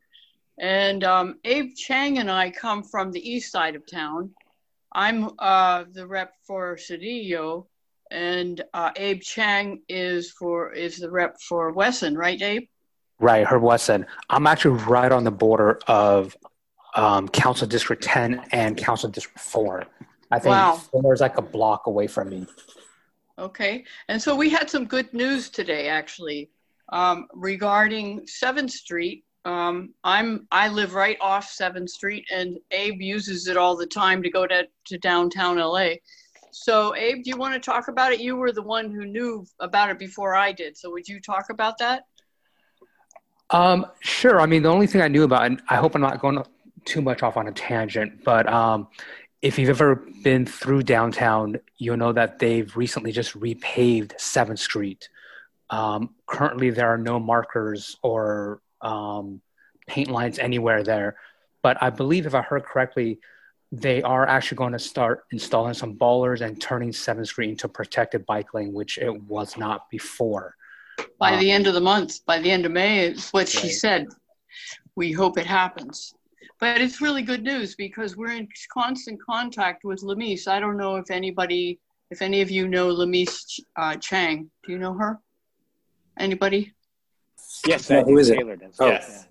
[0.60, 4.30] And um, Abe Chang and I come from the east side of town.
[4.92, 7.66] I'm uh, the rep for Cedillo,
[8.10, 12.68] and uh, Abe Chang is for is the rep for Wesson, right, Abe?
[13.20, 14.04] Right, Herb Wesson.
[14.28, 16.36] I'm actually right on the border of
[16.94, 19.84] um, Council District 10 and Council District 4.
[20.30, 20.76] I think Wow.
[20.76, 22.46] four is like a block away from me.
[23.38, 26.50] Okay, and so we had some good news today, actually,
[26.90, 29.24] um, regarding Seventh Street.
[29.44, 34.22] Um, I'm I live right off Seventh Street, and Abe uses it all the time
[34.22, 35.94] to go to to downtown LA.
[36.52, 38.20] So, Abe, do you want to talk about it?
[38.20, 40.76] You were the one who knew about it before I did.
[40.76, 42.04] So, would you talk about that?
[43.50, 44.40] Um, sure.
[44.40, 46.42] I mean, the only thing I knew about, and I hope I'm not going
[46.84, 48.88] too much off on a tangent, but um,
[49.42, 55.08] if you've ever been through downtown, you'll know that they've recently just repaved 7th Street.
[55.70, 59.40] Um, currently, there are no markers or um,
[59.86, 61.16] paint lines anywhere there.
[61.62, 63.20] But I believe, if I heard correctly,
[63.72, 67.70] they are actually going to start installing some bollards and turning 7th Street into a
[67.70, 70.56] protected bike lane, which it was not before.
[71.18, 73.68] By Uh, the end of the month, by the end of May, is what she
[73.68, 74.08] said.
[74.96, 76.14] We hope it happens.
[76.58, 80.46] But it's really good news because we're in constant contact with Lemise.
[80.46, 81.78] I don't know if anybody,
[82.10, 84.50] if any of you know Lemise uh, Chang.
[84.64, 85.18] Do you know her?
[86.18, 86.74] Anybody?
[87.66, 88.24] Yes, No, I who it?
[88.36, 88.76] Taylor does.
[88.80, 88.86] Oh.
[88.86, 89.26] Yes.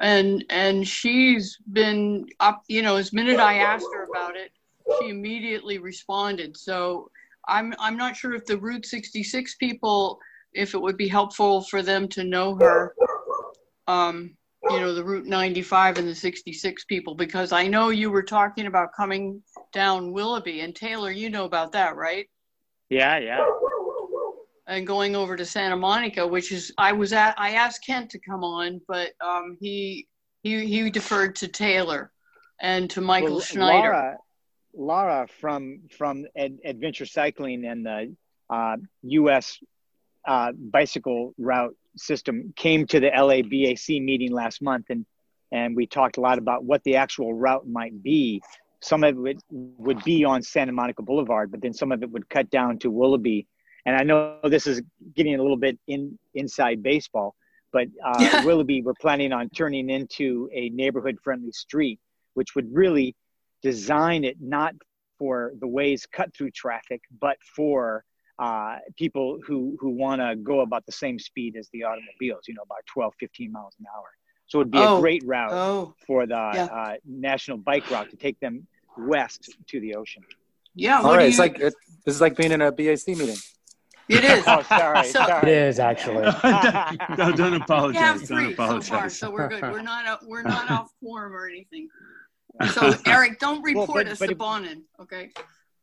[0.00, 4.50] and and she's been up you know as minute i asked her about it
[4.98, 7.10] she immediately responded so
[7.48, 10.18] i'm i'm not sure if the route 66 people
[10.54, 12.94] if it would be helpful for them to know her
[13.88, 14.34] um
[14.70, 18.66] you know the route 95 and the 66 people because i know you were talking
[18.66, 19.42] about coming
[19.72, 22.26] down willoughby and taylor you know about that right
[22.88, 23.44] Yeah, yeah.
[24.70, 28.18] And going over to Santa Monica, which is I was at I asked Kent to
[28.20, 30.06] come on, but um, he
[30.42, 32.12] he he deferred to Taylor
[32.60, 33.88] and to Michael Well, Schneider.
[33.88, 34.16] Laura,
[34.72, 38.14] Laura from from Ad- Adventure Cycling and the
[38.48, 39.58] uh, U.S.
[40.26, 45.04] Uh, bicycle route system came to the LABAC meeting last month, and
[45.50, 48.40] and we talked a lot about what the actual route might be.
[48.82, 52.30] Some of it would be on Santa Monica Boulevard, but then some of it would
[52.30, 53.48] cut down to Willoughby.
[53.86, 54.82] And I know this is
[55.14, 57.34] getting a little bit in inside baseball,
[57.72, 58.42] but uh, Yeah.
[58.42, 61.98] Willoughby, we're planning on turning into a neighborhood-friendly street,
[62.34, 63.14] which would really
[63.62, 64.74] design it not
[65.18, 68.04] for the ways cut through traffic, but for
[68.38, 72.54] uh, people who, who want to go about the same speed as the automobiles, you
[72.54, 74.08] know, about 12, 15 miles an hour.
[74.46, 74.96] So it'd be Oh.
[74.96, 76.64] a great route Oh, for the Yeah.
[76.64, 78.66] uh, national bike route to take them
[78.96, 80.22] west to the ocean.
[80.74, 80.98] yeah.
[80.98, 81.74] All What right, do it's like it,
[82.06, 83.36] this is like being in a BAC meeting.
[84.10, 84.44] It is.
[84.46, 85.52] Oh, sorry, So- sorry.
[85.52, 86.24] is actually.
[87.16, 88.00] don't, don't We apologize.
[88.00, 89.62] have don't three so far, so we're good.
[89.62, 91.88] We're not out- we're not off form or anything.
[92.74, 95.30] So Eric, don't Well, report but- us but to it- Bonin, okay?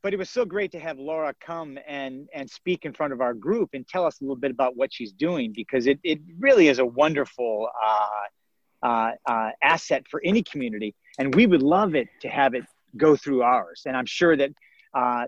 [0.04, 3.20] but it was so great to have Laura come and and speak in front of
[3.22, 6.20] our group and tell us a little bit about what she's doing because it, it
[6.40, 11.96] really is a wonderful uh, uh, uh, asset for any community and we would love
[11.96, 12.64] it to have it
[12.96, 14.52] go through ours and I'm sure that
[14.94, 15.26] uh,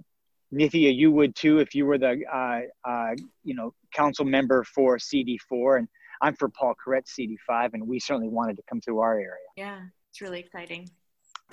[0.53, 3.11] Nithya you would too if you were the uh, uh,
[3.43, 5.87] you know council member for CD4 and
[6.21, 9.49] I'm for Paul Koretz CD5 and we certainly wanted to come through our area.
[9.55, 9.81] Yeah,
[10.11, 10.89] it's really exciting.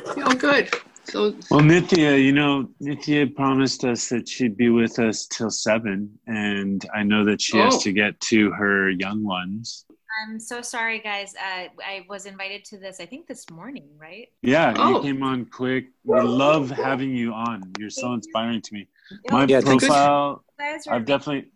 [0.05, 0.70] Oh, good.
[1.05, 6.18] So Well, Nithya, you know, Nithya promised us that she'd be with us till seven,
[6.26, 7.64] and I know that she Oh.
[7.64, 9.86] has to get to her young ones.
[10.23, 11.35] I'm so sorry, guys.
[11.35, 14.29] Uh, I was invited to this, I think this morning, right?
[14.43, 14.89] Yeah, Oh.
[14.97, 15.89] you came on quick.
[16.05, 17.73] We love having you on.
[17.79, 18.89] You're so inspiring to me.
[19.31, 21.51] My Yeah, profile, You guys are I've definitely,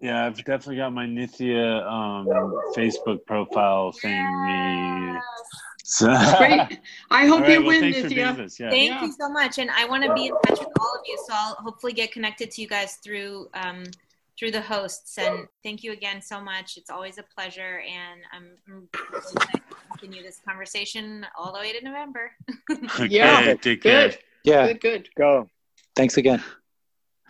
[0.00, 2.26] yeah, I've definitely got my Nithya um,
[2.76, 4.10] Facebook profile thing.
[4.48, 5.22] Yes.
[5.86, 6.06] So,
[6.38, 6.78] great.
[7.10, 8.58] I hope All right, you well, win, thanks for being with Nithya.
[8.60, 8.70] Yeah.
[8.70, 9.04] Thank Yeah.
[9.04, 11.18] you so much, and I want to be in touch with all of you.
[11.26, 13.84] So I'll hopefully get connected to you guys through um,
[14.38, 15.18] through the hosts.
[15.18, 16.76] And thank you again so much.
[16.76, 21.58] It's always a pleasure, and I'm I'm really excited to continue this conversation all the
[21.58, 22.32] way to November.
[22.70, 24.08] Okay, Yeah, take care.
[24.08, 25.08] Good, Yeah, good, good.
[25.16, 25.48] Go.
[25.96, 26.42] thanks again.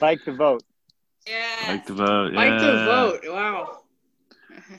[0.01, 0.63] Like the vote.
[1.27, 1.69] Yeah.
[1.69, 2.33] Like the vote.
[2.33, 2.39] Yeah.
[2.39, 2.85] Like the yeah.
[2.85, 3.21] vote.
[3.27, 3.79] Wow.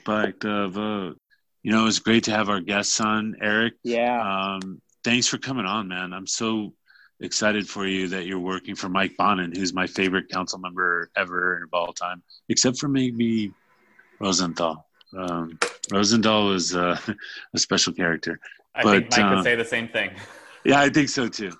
[0.06, 1.18] Bike the vote.
[1.64, 3.74] You know, it was great to have our guests on, Eric.
[3.84, 4.22] Yeah.
[4.22, 6.14] Um, thanks for coming on, man.
[6.14, 6.74] I'm so
[7.22, 11.63] excited for you that you're working for Mike Bonin, who's my favorite council member ever
[11.63, 13.51] of all time, except for maybe
[14.20, 14.84] Rosendahl.
[15.18, 15.57] Um,
[15.91, 16.99] Rosendahl was uh,
[17.53, 18.39] a special character.
[18.76, 20.11] I But, think Mike uh, would say the same thing.
[20.66, 21.51] Yeah, I think so too.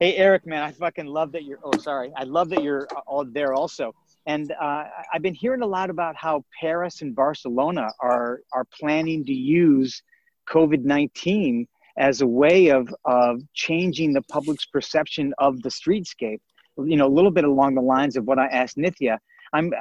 [0.00, 1.58] Hey, Eric, man, I fucking love that you're.
[1.62, 3.94] Oh, sorry, I love that you're all there also.
[4.26, 4.84] And uh,
[5.14, 10.02] I've been hearing a lot about how Paris and Barcelona are are planning to use
[10.48, 11.66] COVID nineteen
[11.98, 16.40] as a way of of changing the public's perception of the streetscape.
[16.78, 19.18] You know, a little bit along the lines of what I asked Nithya.
[19.52, 19.72] I'm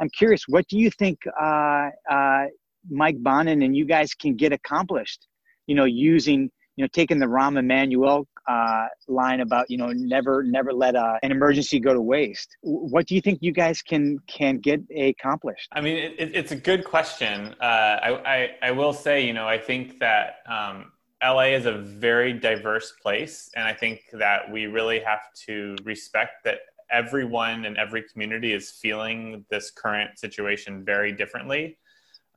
[0.00, 0.44] I'm curious.
[0.48, 2.46] What do you think uh, uh,
[2.90, 5.28] Mike Bonin and you guys can get accomplished?
[5.66, 10.42] You know, using you know taking the Rahm Emanuel uh, line about you know never
[10.42, 12.48] never let a, an emergency go to waste.
[12.62, 15.68] What do you think you guys can can get accomplished?
[15.72, 17.54] I mean, it, it's a good question.
[17.60, 20.90] Uh, I, I, I will say, you know, I think that um,
[21.22, 26.44] LA is a very diverse place, and I think that we really have to respect
[26.44, 26.60] that
[26.90, 31.78] everyone in every community is feeling this current situation very differently.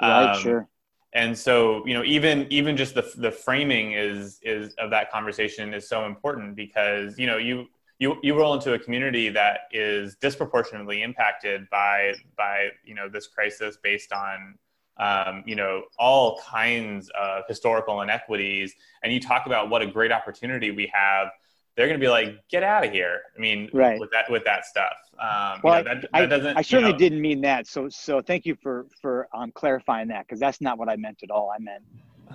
[0.01, 0.69] Right, um, sure
[1.13, 5.73] and so you know even even just the the framing is is of that conversation
[5.73, 7.67] is so important because you know you
[7.99, 13.27] you you roll into a community that is disproportionately impacted by by you know this
[13.27, 14.57] crisis based on
[14.97, 18.73] um, you know all kinds of historical inequities
[19.03, 21.29] and you talk about what a great opportunity we have
[21.75, 23.99] they're going to be like, "Get out of here!" I mean, right.
[23.99, 24.93] with that with that stuff.
[25.19, 26.57] Um, well, you know, that, that I, doesn't.
[26.57, 27.67] I certainly you know, didn't mean that.
[27.67, 31.23] So, so thank you for for um, clarifying that because that's not what I meant
[31.23, 31.51] at all.
[31.53, 31.83] I meant,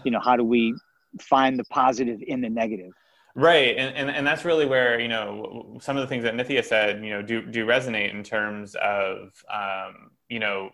[0.04, 0.74] you know, how do we
[1.20, 2.92] find the positive in the negative?
[3.34, 6.64] Right, and, and and that's really where you know some of the things that Nithya
[6.64, 10.70] said, you know, do do resonate in terms of um, you know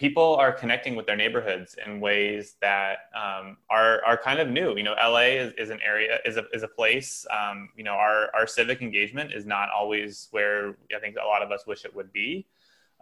[0.00, 4.74] people are connecting with their neighborhoods in ways that um, are are kind of new.
[4.74, 7.26] You know, LA is, is an area is a is a place.
[7.30, 11.42] Um, you know, our our civic engagement is not always where I think a lot
[11.42, 12.46] of us wish it would be.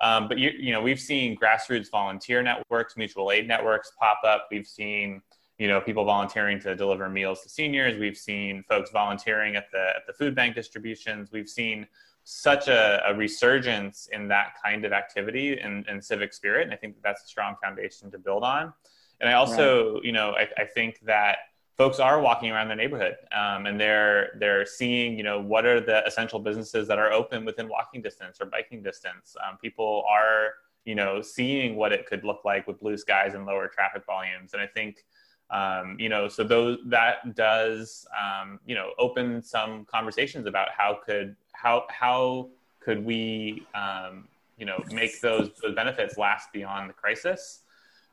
[0.01, 4.49] Um, but you you know, we've seen grassroots volunteer networks, mutual aid networks pop up.
[4.51, 5.23] We've seen
[5.59, 7.97] you know people volunteering to deliver meals to seniors.
[7.97, 11.31] We've seen folks volunteering at the at the food bank distributions.
[11.31, 11.87] We've seen
[12.31, 16.65] such a, a, resurgence in that kind of activity and, and, civic spirit.
[16.65, 18.71] And I think that that's a strong foundation to build on.
[19.19, 20.05] And I also, right.
[20.05, 21.39] you know, I, I, think that
[21.79, 25.81] folks are walking around their neighborhood um, and they're they're seeing, you know, what are
[25.81, 29.35] the essential businesses that are open within walking distance or biking distance.
[29.43, 30.51] Um, people are,
[30.85, 34.53] you know, seeing what it could look like with blue skies and lower traffic volumes.
[34.53, 35.03] And I think
[35.51, 40.99] um, you know so those that does um, you know open some conversations about how
[41.07, 42.49] could how how
[42.81, 47.61] could we um, you know make those those benefits last beyond the crisis?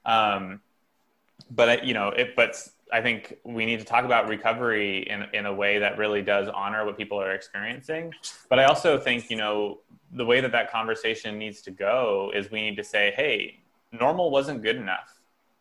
[0.06, 0.62] Um,
[1.52, 2.58] but you know, it, but
[2.92, 6.48] I think we need to talk about recovery in in a way that really does
[6.50, 8.14] honor what people are experiencing.
[8.50, 9.80] But I also think you know
[10.12, 13.60] the way that that conversation needs to go is we need to say, hey,
[13.92, 15.15] normal wasn't good enough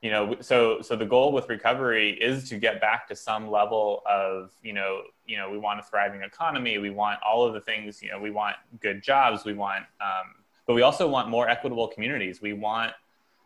[0.05, 4.03] you know so so the goal with recovery is to get back to some level
[4.05, 7.61] of you know you know we want a thriving economy we want all of the
[7.61, 11.49] things you know we want good jobs we want um, but we also want more
[11.49, 12.41] equitable communities.
[12.41, 12.93] We want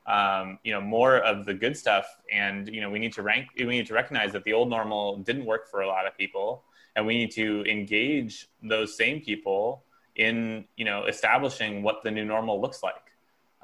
[0.07, 3.49] um, you know more of the good stuff and you know we need to rank
[3.59, 6.65] we need to recognize that the old normal didn't work for a lot of people
[6.97, 9.85] and we need to engage those same people
[10.17, 13.08] in you know establishing what the new normal looks like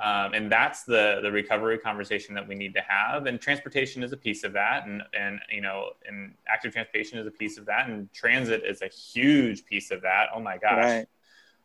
[0.03, 3.27] um, and that's the the recovery conversation that we need to have.
[3.27, 7.27] And transportation is a piece of that, and and you know, and active transportation is
[7.27, 10.29] a piece of that, and transit is a huge piece of that.
[10.35, 11.05] Oh my gosh!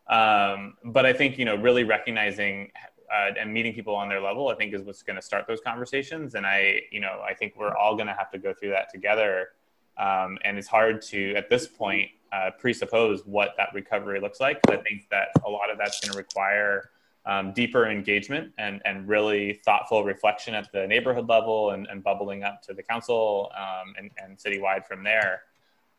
[0.09, 0.53] Right.
[0.53, 2.71] Um, but I think you know, really recognizing
[3.11, 5.61] uh, and meeting people on their level, I think, is what's going to start those
[5.61, 6.35] conversations.
[6.35, 8.91] And I, you know, I think we're all going to have to go through that
[8.91, 9.49] together.
[9.97, 14.59] Um, and it's hard to, at this point, uh, presuppose what that recovery looks like.
[14.69, 16.91] I think that a lot of that's going to require
[17.25, 22.43] um, deeper engagement and, and really thoughtful reflection at the neighborhood level and, and bubbling
[22.43, 25.41] up to the council um, and, and citywide from there.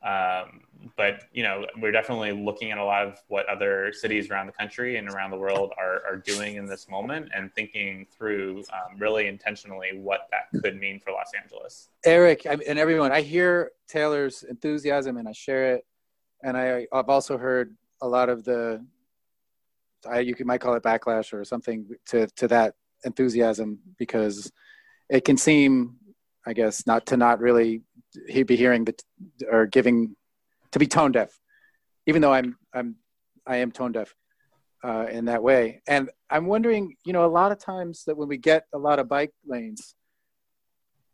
[0.03, 0.63] Um,
[0.97, 4.53] but you know, we're definitely looking at a lot of what other cities around the
[4.53, 8.99] country and around the world are, are doing in this moment and thinking through um,
[8.99, 11.91] really intentionally what that could mean for Los Angeles.
[12.07, 15.87] Eric and everyone, I hear Taylor's enthusiasm and I share it.
[16.43, 18.83] And I, I've also heard a lot of the
[20.09, 22.75] I, you might call it backlash or something to to that
[23.05, 24.51] enthusiasm because
[25.09, 25.97] it can seem,
[26.47, 27.83] I guess, not to not really
[28.29, 28.95] he'd be hearing the
[29.51, 30.17] or giving
[30.73, 31.39] to be tone deaf,
[32.07, 32.97] even though I'm I'm
[33.47, 34.15] I am tone deaf
[34.85, 35.83] uh, in that way.
[35.87, 38.99] And I'm wondering, you know, a lot of times that when we get a lot
[38.99, 39.95] of bike lanes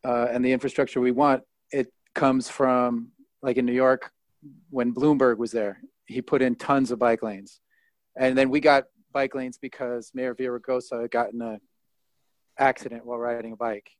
[0.05, 3.09] uh, and the infrastructure we want, it comes from
[3.43, 4.11] like in New York
[4.71, 7.61] when Bloomberg was there, he put in tons of bike lanes
[8.17, 11.59] and then we got bike lanes because Mayor Villaraigosa had gotten a
[12.59, 13.91] accident while riding a bike.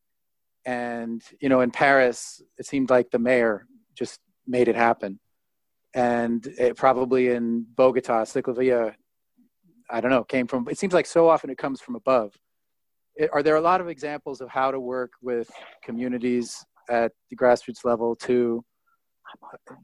[0.65, 5.21] And, you know, in Paris, it seemed like the mayor just made it happen.
[5.95, 8.95] and it probably in Bogota, Ciclovia,
[9.89, 10.69] I don't know, came from.
[10.69, 12.35] It seems like so often it comes from above.
[13.15, 15.51] It, are there a lot of examples of how to work with
[15.83, 18.63] communities at the grassroots level to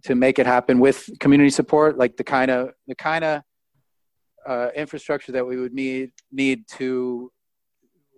[0.05, 3.43] to make it happen with community support, like the kind of the kind of
[4.47, 7.30] uh, infrastructure that we would need need to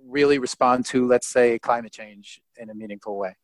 [0.07, 3.35] really respond to, let's say, climate change in a meaningful way?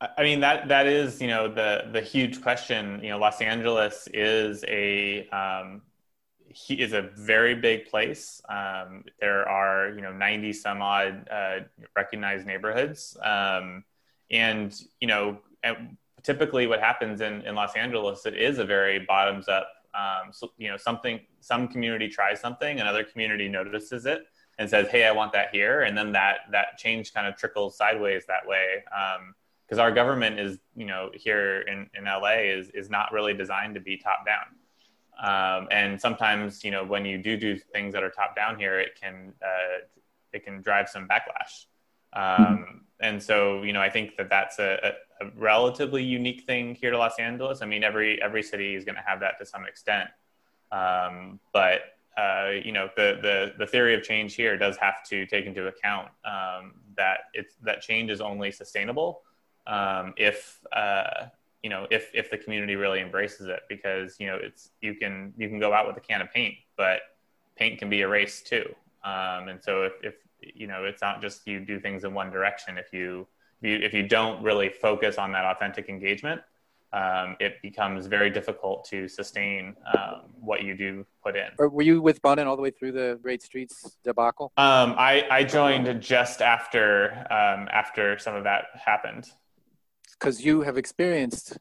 [0.00, 3.00] I mean that that is you know the the huge question.
[3.02, 5.82] You know, Los Angeles is a um,
[6.48, 8.42] he is a very big place.
[8.48, 11.60] Um, there are you know ninety some odd uh,
[11.96, 13.84] recognized neighborhoods, um,
[14.30, 15.38] and you know
[16.22, 19.68] typically what happens in in Los Angeles it is a very bottoms up.
[19.96, 24.26] Um, so you know something some community tries something, another community notices it
[24.58, 27.76] and says, "Hey, I want that here," and then that that change kind of trickles
[27.76, 28.82] sideways that way.
[29.64, 33.34] Because um, our government is, you know, here in, in LA is is not really
[33.34, 34.46] designed to be top down.
[35.18, 38.78] Um, and sometimes, you know, when you do do things that are top down here,
[38.78, 39.84] it can uh,
[40.32, 41.66] it can drive some backlash.
[42.12, 46.90] Um, and so, you know, I think that that's a, a, relatively unique thing here
[46.90, 47.62] to Los Angeles.
[47.62, 50.10] I mean, every every city is going to have that to some extent,
[50.72, 55.26] um, but uh, you know, the, the, the theory of change here does have to
[55.26, 59.20] take into account um, that it's, that change is only sustainable
[59.66, 61.26] um, if, uh,
[61.62, 65.34] you know, if, if the community really embraces it, because, you know, it's, you can,
[65.36, 67.00] you can go out with a can of paint, but
[67.56, 68.64] paint can be erased too.
[69.04, 70.14] Um, and so if, if,
[70.54, 72.78] you know, it's not just you do things in one direction.
[72.78, 73.26] If you,
[73.60, 76.40] if you, if you don't really focus on that authentic engagement,
[76.92, 81.48] um, it becomes very difficult to sustain um, what you do put in.
[81.58, 84.52] Or were you with Bonin all the way through the Great Streets debacle?
[84.56, 89.28] Um, I, I joined just after um, after some of that happened.
[90.18, 91.58] Because you have experienced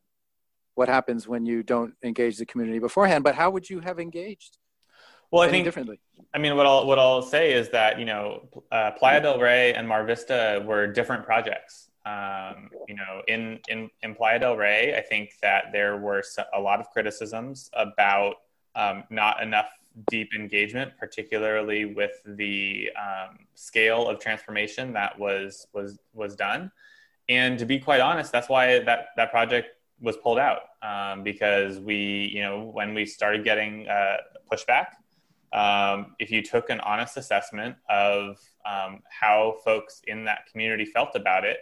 [0.76, 3.24] what happens when you don't engage the community beforehand.
[3.24, 4.58] But how would you have engaged?
[5.36, 6.00] Well, I think differently.
[6.34, 9.74] I mean, what I'll what I'll say is that you know, uh, Playa del Rey
[9.74, 11.90] and Mar Vista were different projects.
[12.06, 16.24] Um, you know, in, in, in Playa del Rey, I think that there were
[16.54, 18.36] a lot of criticisms about
[18.76, 19.66] um, not enough
[20.10, 26.72] deep engagement, particularly with the um, scale of transformation that was was was done.
[27.28, 29.70] And to be quite honest, that's why that that project
[30.00, 34.18] was pulled out um, because we, you know, when we started getting uh,
[34.52, 34.88] pushback,
[35.56, 41.16] um, if you took an honest assessment of um, how folks in that community felt
[41.16, 41.60] about it,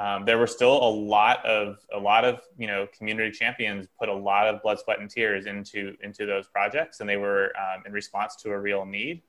[0.00, 4.08] um, there were still a lot of a lot of you know community champions put
[4.08, 7.84] a lot of blood, sweat, and tears into into those projects, and they were um,
[7.86, 9.22] in response to a real need.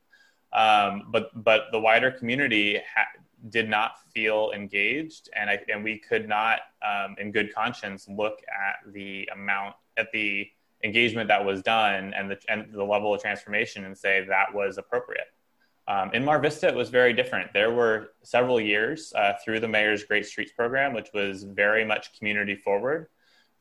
[0.54, 6.00] Um, but but the wider community ha- did not feel engaged, and I, and we
[6.00, 10.50] could not, um, in good conscience, look at the amount at the
[10.84, 14.78] engagement that was done and the and the level of transformation and say that was
[14.78, 15.28] appropriate.
[15.88, 17.52] Um, in Mar Vista, it was very different.
[17.52, 22.16] There were several years uh, through the mayor's Great Streets program, which was very much
[22.18, 23.08] community forward.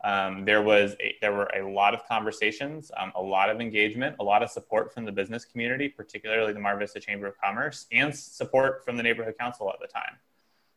[0.04, 4.16] Um, there was a, there were a lot of conversations, um, a lot of engagement,
[4.20, 7.86] a lot of support from the business community, particularly the Mar Vista Chamber of Commerce,
[7.92, 10.18] and support from the neighborhood council at the time.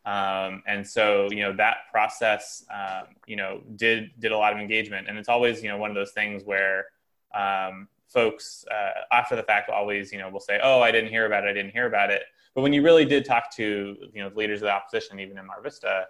[0.06, 4.60] Um, and so, you know, that process, um, you know, did did a lot of
[4.60, 6.86] engagement, and it's always, you know, one of those things where
[7.36, 11.28] um, folks uh, after the fact always, you know, will say, "Oh, I didn't hear
[11.28, 11.50] about it.
[11.50, 12.24] I didn't hear about it."
[12.56, 15.38] But when you really did talk to, you know, the leaders of the opposition, even
[15.38, 16.08] in Mar Vista,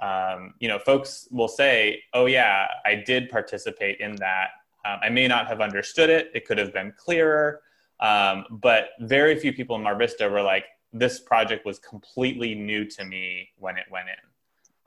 [0.00, 4.50] um, you know, folks will say, "Oh, yeah, I did participate in that.
[4.84, 6.30] Um, I may not have understood it.
[6.34, 7.62] It could have been clearer."
[8.00, 12.84] Um, but very few people in Mar Vista were like, "This project was completely new
[12.86, 14.30] to me when it went in."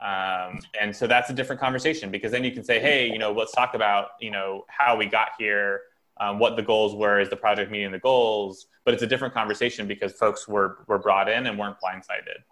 [0.04, 3.32] Um, and so that's a different conversation because then you can say, hey, you know,
[3.32, 5.82] let's talk about, you know, how we got here,
[6.20, 8.66] um, what the goals were, is the project meeting the goals?
[8.84, 12.42] But it's a different conversation because folks were were brought in and weren't blindsided.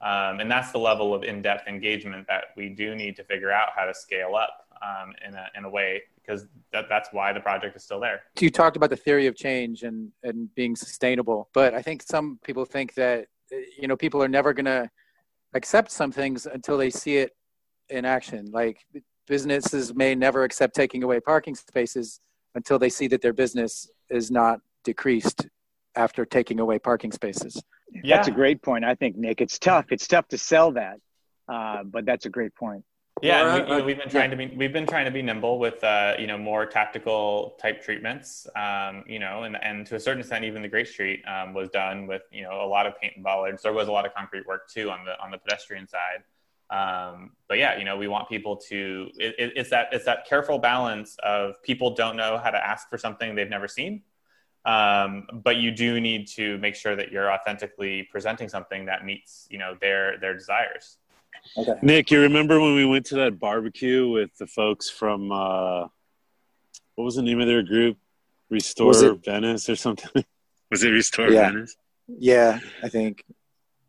[0.00, 3.68] Um, and that's the level of in-depth engagement that we do need to figure out
[3.76, 7.40] how to scale up um, in, a, in a way because that, that's why the
[7.40, 8.22] project is still there.
[8.38, 12.38] You talked about the theory of change and, and being sustainable, but I think some
[12.44, 13.26] people think that
[13.78, 14.88] you know people are never going to
[15.54, 17.32] accept some things until they see it
[17.88, 18.50] in action.
[18.50, 18.86] Like
[19.26, 22.20] businesses may never accept taking away parking spaces
[22.54, 25.46] until they see that their business is not decreased
[25.94, 27.62] after taking away parking spaces.
[27.92, 28.16] Yeah.
[28.16, 28.84] That's a great point.
[28.84, 29.86] I think Nick, it's tough.
[29.90, 30.98] It's tough to sell that,
[31.48, 32.84] uh, but that's a great point.
[33.22, 34.36] Yeah, we, you know, we've been trying yeah.
[34.36, 37.80] to be we've been trying to be nimble with uh, you know more tactical type
[37.80, 38.48] treatments.
[38.56, 41.70] Um, you know, and and to a certain extent, even the Great Street um, was
[41.70, 43.62] done with you know a lot of paint and bollards.
[43.62, 46.24] There was a lot of concrete work too on the on the pedestrian side.
[46.70, 49.10] Um, but yeah, you know, we want people to.
[49.16, 52.90] It, it, it's that it's that careful balance of people don't know how to ask
[52.90, 54.02] for something they've never seen,
[54.64, 59.46] um, but you do need to make sure that you're authentically presenting something that meets
[59.48, 60.96] you know their their desires.
[61.56, 61.74] Okay.
[61.82, 65.82] Nick, you remember when we went to that barbecue with the folks from uh,
[66.94, 67.98] what was the name of their group?
[68.50, 70.24] Restore Venice or something?
[70.70, 71.50] was it Restore Yeah.
[71.50, 71.76] Venice?
[72.06, 73.24] Yeah, I think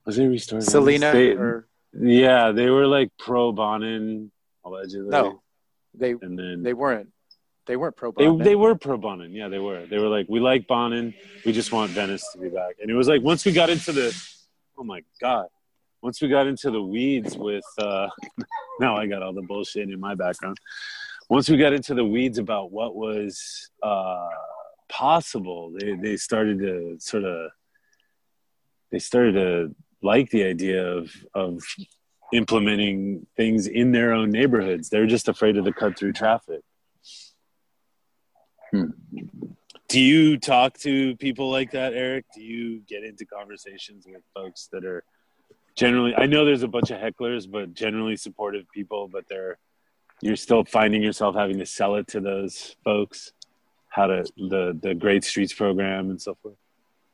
[0.06, 1.36] Was it Restore Selena Venice?
[1.38, 1.68] They- or
[2.00, 4.32] yeah, they were like pro Bonin
[4.66, 5.10] allegedly.
[5.10, 5.42] no,
[5.94, 7.10] they and then they weren't.
[7.66, 8.44] They weren't pro They, Bonin.
[8.44, 9.32] they were pro Bonin.
[9.32, 9.86] Yeah, they were.
[9.86, 11.14] They were like, we like Bonin.
[11.46, 12.76] We just want Venice to be back.
[12.82, 14.14] And it was like, once we got into the,
[14.78, 15.48] oh my God,
[16.04, 18.10] once we got into the weeds with, uh,
[18.82, 20.58] now I got all the bullshit in my background.
[21.30, 24.28] Once we got into the weeds about what was uh,
[24.90, 27.52] possible, they, they started to sort of,
[28.92, 31.64] they started to like the idea of, of
[32.34, 34.90] implementing things in their own neighborhoods.
[34.90, 36.62] They're just afraid of the cut through traffic.
[39.88, 42.26] Do you talk to people like that, Eric?
[42.36, 45.04] Do you get into conversations with folks that are
[45.76, 46.14] generally?
[46.16, 49.08] I know there's a bunch of hecklers, but generally supportive people.
[49.08, 49.58] But they're
[50.22, 53.34] you're still finding yourself having to sell it to those folks
[53.90, 56.56] how to the the Great Streets program and so forth.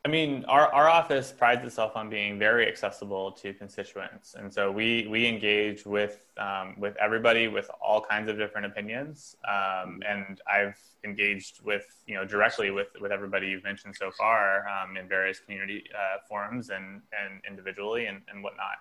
[0.09, 4.71] I mean, our, our office prides itself on being very accessible to constituents, and so
[4.71, 9.35] we we engage with um, with everybody with all kinds of different opinions.
[9.47, 14.65] Um, and I've engaged with you know directly with with everybody you've mentioned so far
[14.67, 18.79] um, in various community uh, forums and and individually and and whatnot.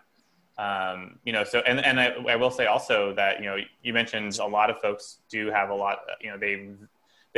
[0.57, 3.93] Um, you know, so and and I, I will say also that you know you
[3.93, 5.99] mentioned a lot of folks do have a lot.
[6.23, 6.71] You know, they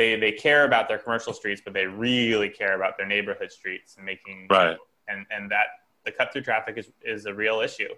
[0.01, 3.95] they they care about their commercial streets, but they really care about their neighborhood streets
[3.97, 4.77] and making Right.
[5.07, 5.67] and and that
[6.05, 7.93] the cut through traffic is is a real issue.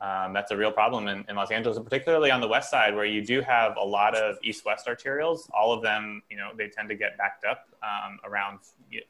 [0.00, 2.94] Um, that's a real problem in, in Los Angeles, and particularly on the west side,
[2.94, 5.50] where you do have a lot of east-west arterials.
[5.52, 8.60] All of them, you know, they tend to get backed up um, around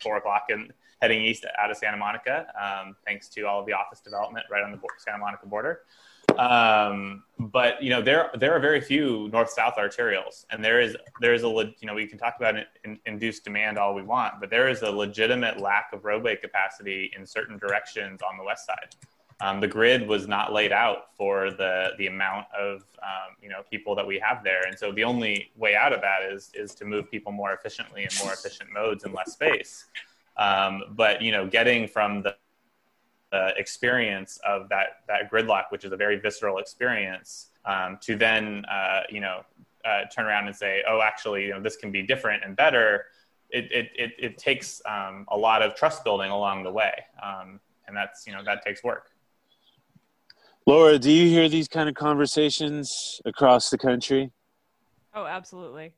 [0.01, 3.75] four o'clock and heading east out of Santa Monica, um, thanks to all of the
[3.75, 5.83] office development right on the Santa Monica border.
[6.37, 11.35] Um, but you know, there there are very few north-south arterials, and there is there
[11.35, 14.51] is a you know we can talk about in, induced demand all we want, but
[14.51, 18.95] there is a legitimate lack of roadway capacity in certain directions on the west side.
[19.41, 23.63] Um, the grid was not laid out for the the amount of um, you know
[23.71, 26.75] people that we have there, and so the only way out of that is is
[26.77, 29.87] to move people more efficiently in more efficient modes in less space.
[30.37, 32.37] Um, but you know, getting from the
[33.31, 38.65] the experience of that that gridlock, which is a very visceral experience, um, to then
[38.67, 39.43] uh, you know
[39.85, 43.07] uh, turn around and say, oh, actually, you know, this can be different and better.
[43.51, 46.93] It it it, it takes um, a lot of trust building along the way,
[47.23, 49.11] um, and that's you know that takes work.
[50.67, 54.31] Laura, do you hear these kind of conversations across the country?
[55.15, 55.95] Oh, absolutely.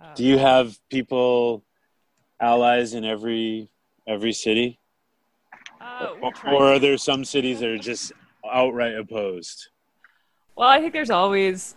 [0.00, 1.64] Uh, Do you have people,
[2.40, 3.68] allies in every
[4.06, 4.78] every city,
[5.84, 8.12] uh, or, or are there some cities that are just
[8.50, 9.68] outright opposed?
[10.56, 11.74] Well, I think there's always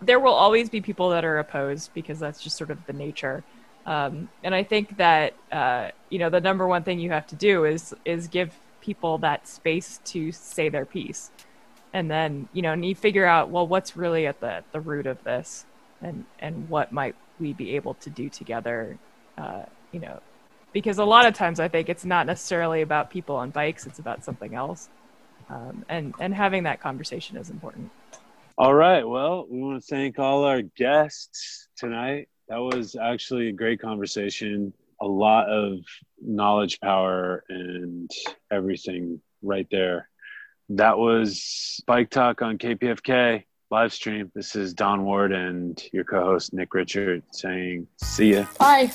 [0.00, 3.42] there will always be people that are opposed because that's just sort of the nature.
[3.86, 7.36] Um, and I think that uh, you know the number one thing you have to
[7.36, 11.30] do is is give people that space to say their piece,
[11.92, 15.06] and then you know and you figure out well what's really at the the root
[15.06, 15.66] of this,
[16.00, 18.98] and and what might we be able to do together,
[19.36, 20.20] uh, you know,
[20.76, 23.98] because a lot of times I think it's not necessarily about people on bikes; it's
[23.98, 24.90] about something else,
[25.48, 27.90] um, and and having that conversation is important.
[28.58, 29.02] All right.
[29.02, 32.28] Well, we want to thank all our guests tonight.
[32.50, 34.74] That was actually a great conversation.
[35.00, 35.78] A lot of
[36.20, 38.10] knowledge, power, and
[38.52, 40.10] everything right there.
[40.68, 44.30] That was Bike Talk on KPFK live stream.
[44.34, 48.44] This is Don Ward and your co host, Nick Richard, saying, See ya.
[48.58, 48.92] Bye.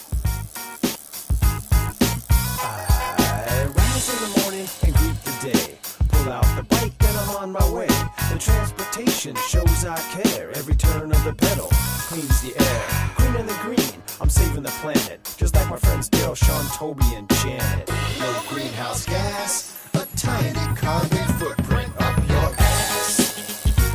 [7.52, 7.88] My way.
[8.32, 10.52] The transportation shows I care.
[10.52, 11.68] Every turn of the pedal
[12.08, 12.84] cleans the air.
[13.16, 15.20] Green in the green, I'm saving the planet.
[15.38, 17.90] Just like my friends Dale, Sean, Toby, and Janet.
[18.20, 23.34] No greenhouse gas, a tiny carbon footprint up your ass.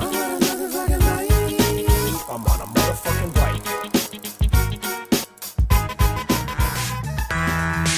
[0.01, 0.43] I'm on.
[2.29, 3.63] I'm on a motherfucking bike.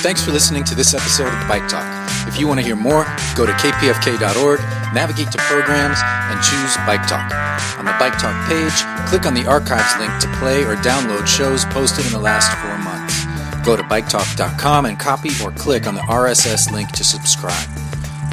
[0.02, 1.97] Thanks for listening to this episode of Bike Talk.
[2.38, 3.02] If you want to hear more,
[3.34, 4.60] go to kpfk.org,
[4.94, 5.98] navigate to programs,
[6.30, 7.34] and choose Bike Talk.
[7.80, 11.64] On the Bike Talk page, click on the archives link to play or download shows
[11.64, 13.24] posted in the last four months.
[13.66, 17.68] Go to biketalk.com and copy or click on the RSS link to subscribe.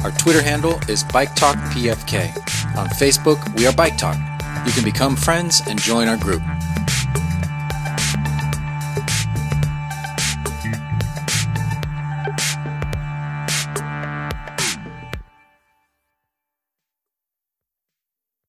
[0.04, 2.76] Our Twitter handle is BikeTalkPFK.
[2.76, 4.18] On Facebook, we are Bike Talk.
[4.64, 6.42] You can become friends and join our group.